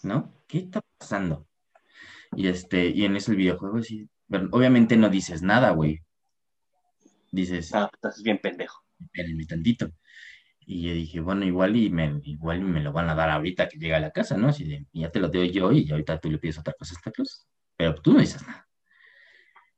[0.03, 0.33] ¿No?
[0.47, 1.47] ¿Qué está pasando?
[2.35, 3.79] Y este, y en eso el videojuego
[4.29, 6.01] pero obviamente no dices nada, güey.
[7.31, 8.83] Dices, Ah, estás bien pendejo.
[8.99, 9.89] espérenme tantito.
[10.59, 13.69] Y yo dije, bueno, igual y me, igual y me lo van a dar ahorita
[13.69, 14.49] que llega a la casa, ¿no?
[14.49, 16.97] Así de, ya te lo doy yo y ahorita tú le pides otra cosa a
[16.97, 17.47] esta Claus.
[17.77, 18.67] Pero tú no dices nada.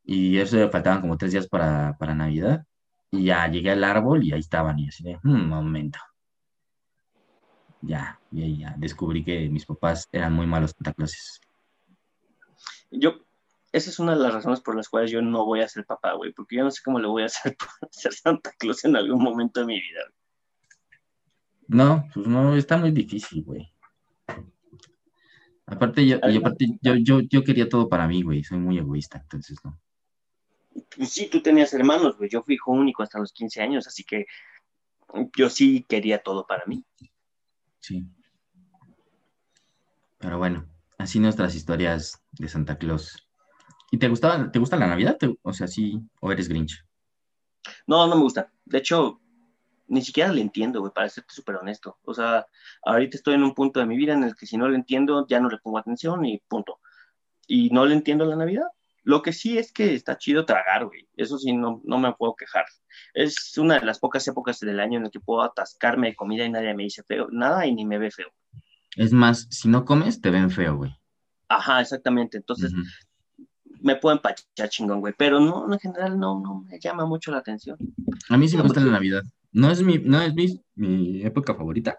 [0.04, 2.64] Y eso faltaban como tres días para, para Navidad.
[3.12, 4.78] Y ya llegué al árbol y ahí estaban.
[4.80, 6.00] Y así de, "Hmm, un momento.
[7.82, 11.40] Ya, y ahí ya descubrí que mis papás eran muy malos Santa Clauses.
[12.92, 13.14] Yo,
[13.72, 16.14] esa es una de las razones por las cuales yo no voy a ser papá,
[16.14, 16.34] güey.
[16.34, 19.24] Porque yo no sé cómo le voy a hacer para ser Santa Claus en algún
[19.24, 20.02] momento de mi vida.
[21.68, 23.72] No, pues no, está muy difícil, güey.
[25.68, 28.44] Aparte, yo, y aparte yo, yo, yo quería todo para mí, güey.
[28.44, 29.80] Soy muy egoísta, entonces no.
[30.96, 32.30] Pues sí, tú tenías hermanos, güey.
[32.30, 34.26] Yo fui hijo único hasta los 15 años, así que
[35.36, 36.84] yo sí quería todo para mí.
[37.80, 38.06] Sí.
[40.20, 40.68] Pero bueno,
[40.98, 43.28] así nuestras historias de Santa Claus.
[43.92, 45.18] ¿Y te gustaba, te gusta la Navidad?
[45.18, 46.86] ¿Te- o sea, sí, o eres Grinch.
[47.88, 48.52] No, no me gusta.
[48.66, 49.20] De hecho,
[49.88, 51.98] ni siquiera le entiendo, güey, para serte súper honesto.
[52.04, 52.46] O sea,
[52.84, 55.26] ahorita estoy en un punto de mi vida en el que si no le entiendo,
[55.28, 56.80] ya no le pongo atención y punto.
[57.48, 58.68] Y no le entiendo la Navidad.
[59.10, 61.08] Lo que sí es que está chido tragar, güey.
[61.18, 62.66] Eso sí, no, no me puedo quejar.
[63.16, 66.46] Es una de las pocas épocas del año en el que puedo atascarme de comida
[66.46, 67.28] y nadie me dice feo.
[67.32, 68.28] Nada y ni me ve feo.
[68.96, 70.96] Es más, si no comes, te ven feo, güey.
[71.48, 72.38] Ajá, exactamente.
[72.38, 72.72] Entonces,
[73.82, 75.16] me puedo empachar chingón, güey.
[75.18, 77.80] Pero no, en general no, no me llama mucho la atención.
[78.30, 78.92] A mí sí me gusta la.
[78.92, 79.24] Navidad.
[79.52, 81.98] No es mi, no es mi, mi época favorita.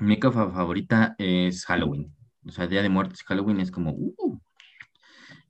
[0.00, 2.16] Mi época favorita es Halloween.
[2.46, 4.25] O sea, Día de Muertos y Halloween es como, uh.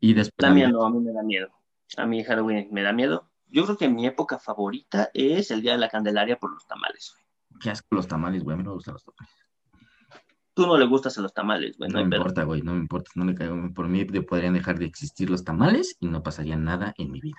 [0.01, 0.81] Y después También Navidad.
[0.81, 1.49] no, a mí me da miedo.
[1.97, 3.31] A mí Halloween me da miedo.
[3.49, 7.15] Yo creo que mi época favorita es el Día de la Candelaria por los tamales,
[7.15, 7.61] güey.
[7.61, 8.55] Qué asco los tamales, güey.
[8.55, 9.33] A mí no me gustan los tamales.
[10.55, 13.11] Tú no le gustas a los tamales, güey, no me importa, güey, no me importa,
[13.15, 13.57] no le caigo.
[13.75, 17.37] Por mí podrían dejar de existir los tamales y no pasaría nada en mi vida.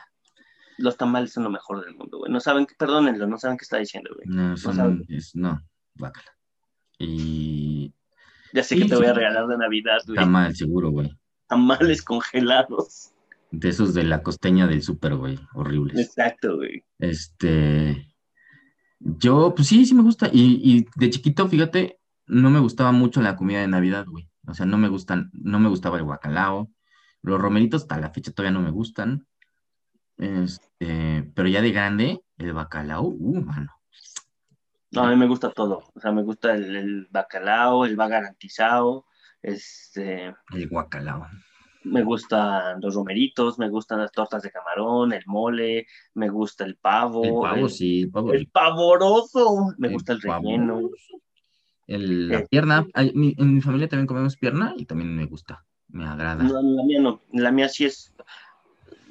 [0.77, 2.31] Los tamales son lo mejor del mundo, güey.
[2.31, 4.27] No saben, que- perdónenlo, no saben qué está diciendo, güey.
[4.27, 5.03] No, son, saben.
[5.09, 5.59] es, no,
[5.95, 6.31] guácala.
[6.99, 7.91] Y
[8.53, 10.15] Ya sé que te voy a regalar de Navidad, güey.
[10.17, 11.11] tamal, seguro, güey.
[11.47, 13.11] Tamales congelados.
[13.51, 15.97] De esos de la costeña del súper, güey, horribles.
[15.97, 16.83] Exacto, güey.
[16.99, 18.13] Este,
[18.99, 20.29] yo, pues sí, sí me gusta.
[20.31, 24.29] Y, y de chiquito, fíjate, no me gustaba mucho la comida de Navidad, güey.
[24.47, 26.69] O sea, no me gustan, no me gustaba el guacalao.
[27.21, 29.25] Los romeritos hasta la fecha todavía no me gustan.
[30.17, 33.71] Este, pero ya de grande, el bacalao, uh, mano.
[34.91, 35.83] No, a mí me gusta todo.
[35.93, 39.05] O sea, me gusta el, el bacalao, el va garantizado,
[39.41, 41.27] este, El guacalao.
[41.83, 46.75] Me gustan los romeritos, me gustan las tortas de camarón, el mole, me gusta el
[46.75, 47.23] pavo.
[47.23, 48.33] El pavo, el, sí, el pavo.
[48.33, 50.89] el pavoroso, me El gusta el relleno.
[51.85, 52.47] El- la Eh.
[52.49, 52.85] pierna.
[52.93, 55.63] Ay, mi- en mi familia también comemos pierna y también me gusta.
[55.87, 56.43] Me agrada.
[56.43, 58.13] No, la mía no, la mía sí es.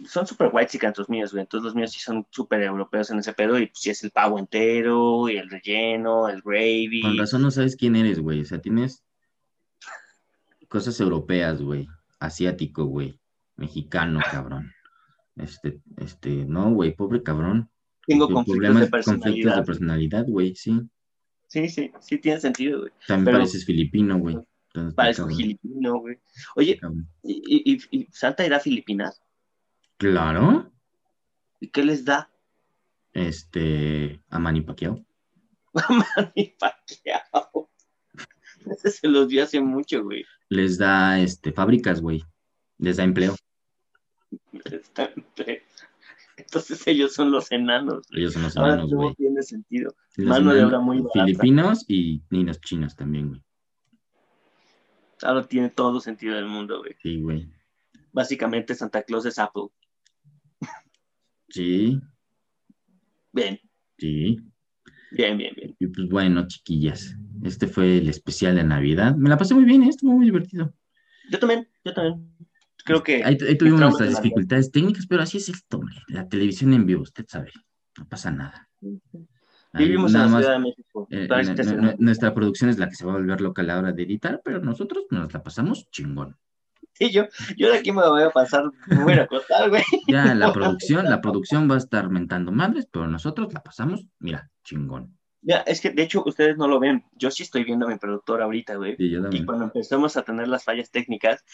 [0.05, 1.41] Son súper white los míos, güey.
[1.43, 3.59] Entonces los míos sí son súper europeos en ese pedo.
[3.59, 7.01] Y pues sí es el pavo entero, y el relleno, el gravy.
[7.01, 8.43] Con razón no sabes quién eres, güey.
[8.43, 9.03] O sea, tienes
[10.69, 11.89] cosas europeas, güey.
[12.21, 13.21] Asiático, güey.
[13.57, 14.73] Mexicano, cabrón.
[15.37, 17.71] Este, este, no, güey, pobre cabrón.
[18.07, 19.65] Tengo Con conflictos problemas, de conflictos de personalidad.
[19.67, 20.81] personalidad, güey, sí.
[21.49, 22.93] Sí, sí, sí tiene sentido, güey.
[23.07, 24.39] También Pero- pareces filipino, güey.
[24.95, 26.19] Parezco filipino, güey.
[26.55, 26.79] Oye.
[27.23, 29.23] ¿y, y, y Santa irá a Filipinas?
[29.97, 30.71] Claro.
[31.61, 32.31] ¿Y qué les da?
[33.15, 35.03] Este, a Manny Pacquiao.
[35.75, 37.71] Manny Pacquiao.
[38.71, 40.25] Ese se los dio hace mucho, güey.
[40.49, 42.23] Les da, este, fábricas, güey.
[42.79, 43.35] Les da empleo.
[44.65, 45.63] Está entre-
[46.37, 48.07] Entonces ellos son los enanos.
[48.13, 49.15] Ellos son los enanos, güey.
[49.15, 49.95] tiene sentido.
[50.17, 51.25] Los mano de obra muy barata.
[51.25, 53.43] Filipinos y, los chinos también, güey.
[55.23, 56.95] Ahora tiene todo sentido del mundo, güey.
[57.03, 57.51] Sí, güey.
[58.13, 59.69] Básicamente Santa Claus es Apple.
[61.49, 62.01] Sí,
[63.33, 63.61] Bien,
[63.99, 64.37] sí.
[65.13, 65.77] bien, bien, bien.
[65.79, 69.15] Y pues bueno, chiquillas, este fue el especial de Navidad.
[69.17, 69.89] Me la pasé muy bien, ¿eh?
[69.89, 70.73] estuvo muy divertido.
[71.31, 72.31] Yo también, yo también.
[72.85, 75.97] Creo que Ahí, ahí tuvimos nuestras dificultades técnicas, pero así es esto, hombre.
[76.09, 77.51] La televisión en vivo, usted sabe.
[77.99, 78.69] No pasa nada.
[79.73, 81.09] Vivimos en la más, Ciudad de México.
[81.11, 81.29] eh,
[81.77, 84.03] nu- nuestra producción es la que se va a volver loca a la hora de
[84.05, 86.37] editar, pero nosotros nos la pasamos chingón.
[86.93, 87.25] Sí, yo,
[87.59, 89.83] yo de aquí me voy a pasar, me voy a acostar, güey.
[90.09, 94.51] Ya la producción, la producción va a estar mentando madres, pero nosotros la pasamos, mira,
[94.65, 95.16] chingón.
[95.49, 97.05] Ya, es que de hecho ustedes no lo ven.
[97.15, 98.97] Yo sí estoy viendo a mi productor ahorita, güey.
[98.99, 101.45] Y cuando empezamos a tener las fallas técnicas,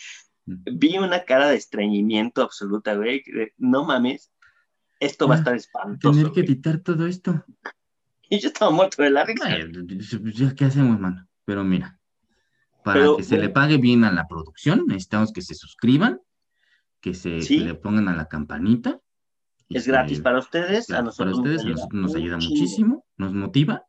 [0.46, 0.54] Mm.
[0.78, 3.22] vi una cara de estreñimiento absoluta, güey.
[3.58, 4.32] No mames,
[4.98, 6.14] esto va a Ah, estar espantoso.
[6.18, 6.52] Tener que güey".
[6.52, 7.44] editar todo esto.
[8.30, 9.46] Y yo estaba muerto de la risa.
[9.46, 9.70] Ay,
[10.56, 11.28] ¿Qué hacemos, mano?
[11.44, 12.00] Pero mira,
[12.82, 16.18] para Pero, que se le pague bien a la producción, necesitamos que se suscriban,
[17.02, 17.58] que se Sí.
[17.58, 19.00] que le pongan a la campanita.
[19.74, 23.86] Es gratis para ustedes, a nosotros, para ustedes, nos nos ayuda muchísimo, nos motiva,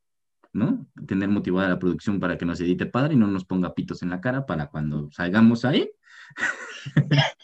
[0.54, 0.86] ¿no?
[1.08, 4.10] Tener motivada la producción para que nos edite padre y no nos ponga pitos en
[4.12, 5.90] la cara para cuando salgamos ahí.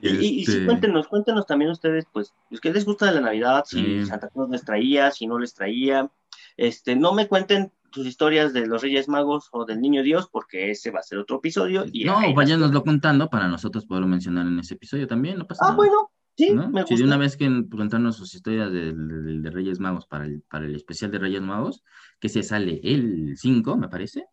[0.00, 3.20] Y, y- y sí, Este, cuéntenos, cuéntenos también ustedes, pues, ¿qué les gusta de la
[3.20, 3.64] Navidad?
[3.66, 4.06] Si Sí.
[4.06, 6.10] Santa Claus les traía, si no les traía.
[6.56, 10.70] Este, no me cuenten sus historias de los Reyes Magos o del Niño Dios, porque
[10.72, 11.84] ese va a ser otro episodio.
[11.92, 15.68] Y no, váyanoslo contando para nosotros poderlo mencionar en ese episodio también, no pasa Ah,
[15.68, 15.76] nada.
[15.76, 16.10] bueno,
[16.46, 16.70] sí, ¿no?
[16.70, 20.24] me Si de una vez que contarnos sus historias de, de- de Reyes Magos para
[20.24, 21.82] el, para el especial de Reyes Magos,
[22.20, 24.24] que se sale el 5, me parece.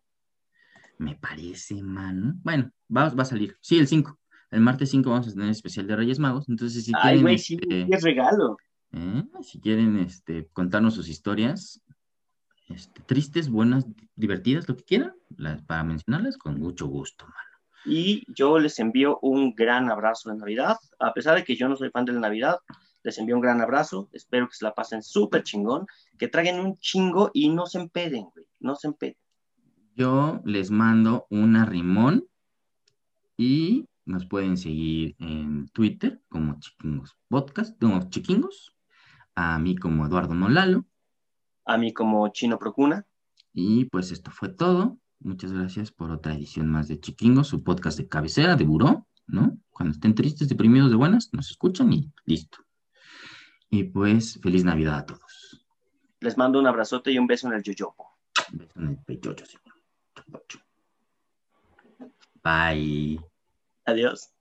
[0.98, 2.34] Me parece, mano.
[2.42, 3.56] Bueno, va, va a salir.
[3.60, 4.18] Sí, el 5.
[4.50, 6.48] El martes 5 vamos a tener el especial de Reyes Magos.
[6.48, 8.56] Entonces, si Ay, quieren, güey, sí, este, es regalo.
[8.92, 9.24] ¿eh?
[9.42, 11.82] si quieren este, contarnos sus historias,
[12.68, 13.84] este, tristes, buenas,
[14.14, 17.55] divertidas, lo que quieran, las- para mencionarlas, con mucho gusto, mano.
[17.86, 20.76] Y yo les envío un gran abrazo de Navidad.
[20.98, 22.58] A pesar de que yo no soy fan de la Navidad,
[23.02, 24.08] les envío un gran abrazo.
[24.12, 25.86] Espero que se la pasen súper chingón,
[26.18, 28.46] que traigan un chingo y no se empeden, güey.
[28.58, 29.16] No se empeden.
[29.94, 32.26] Yo les mando un arrimón
[33.36, 38.74] y nos pueden seguir en Twitter como Chiquingos Podcast, no, Chiquingos,
[39.34, 40.84] a mí como Eduardo Nolalo.
[41.64, 43.06] A mí como Chino Procuna.
[43.52, 44.98] Y pues esto fue todo.
[45.26, 49.58] Muchas gracias por otra edición más de Chiquingos, su podcast de cabecera, de buró, ¿no?
[49.70, 52.58] Cuando estén tristes, deprimidos, de buenas, nos escuchan y listo.
[53.68, 55.66] Y pues, feliz Navidad a todos.
[56.20, 58.16] Les mando un abrazote y un beso en el yoyopo.
[58.52, 59.74] Un beso en el pechocho, señor.
[62.44, 63.18] Bye.
[63.84, 64.35] Adiós.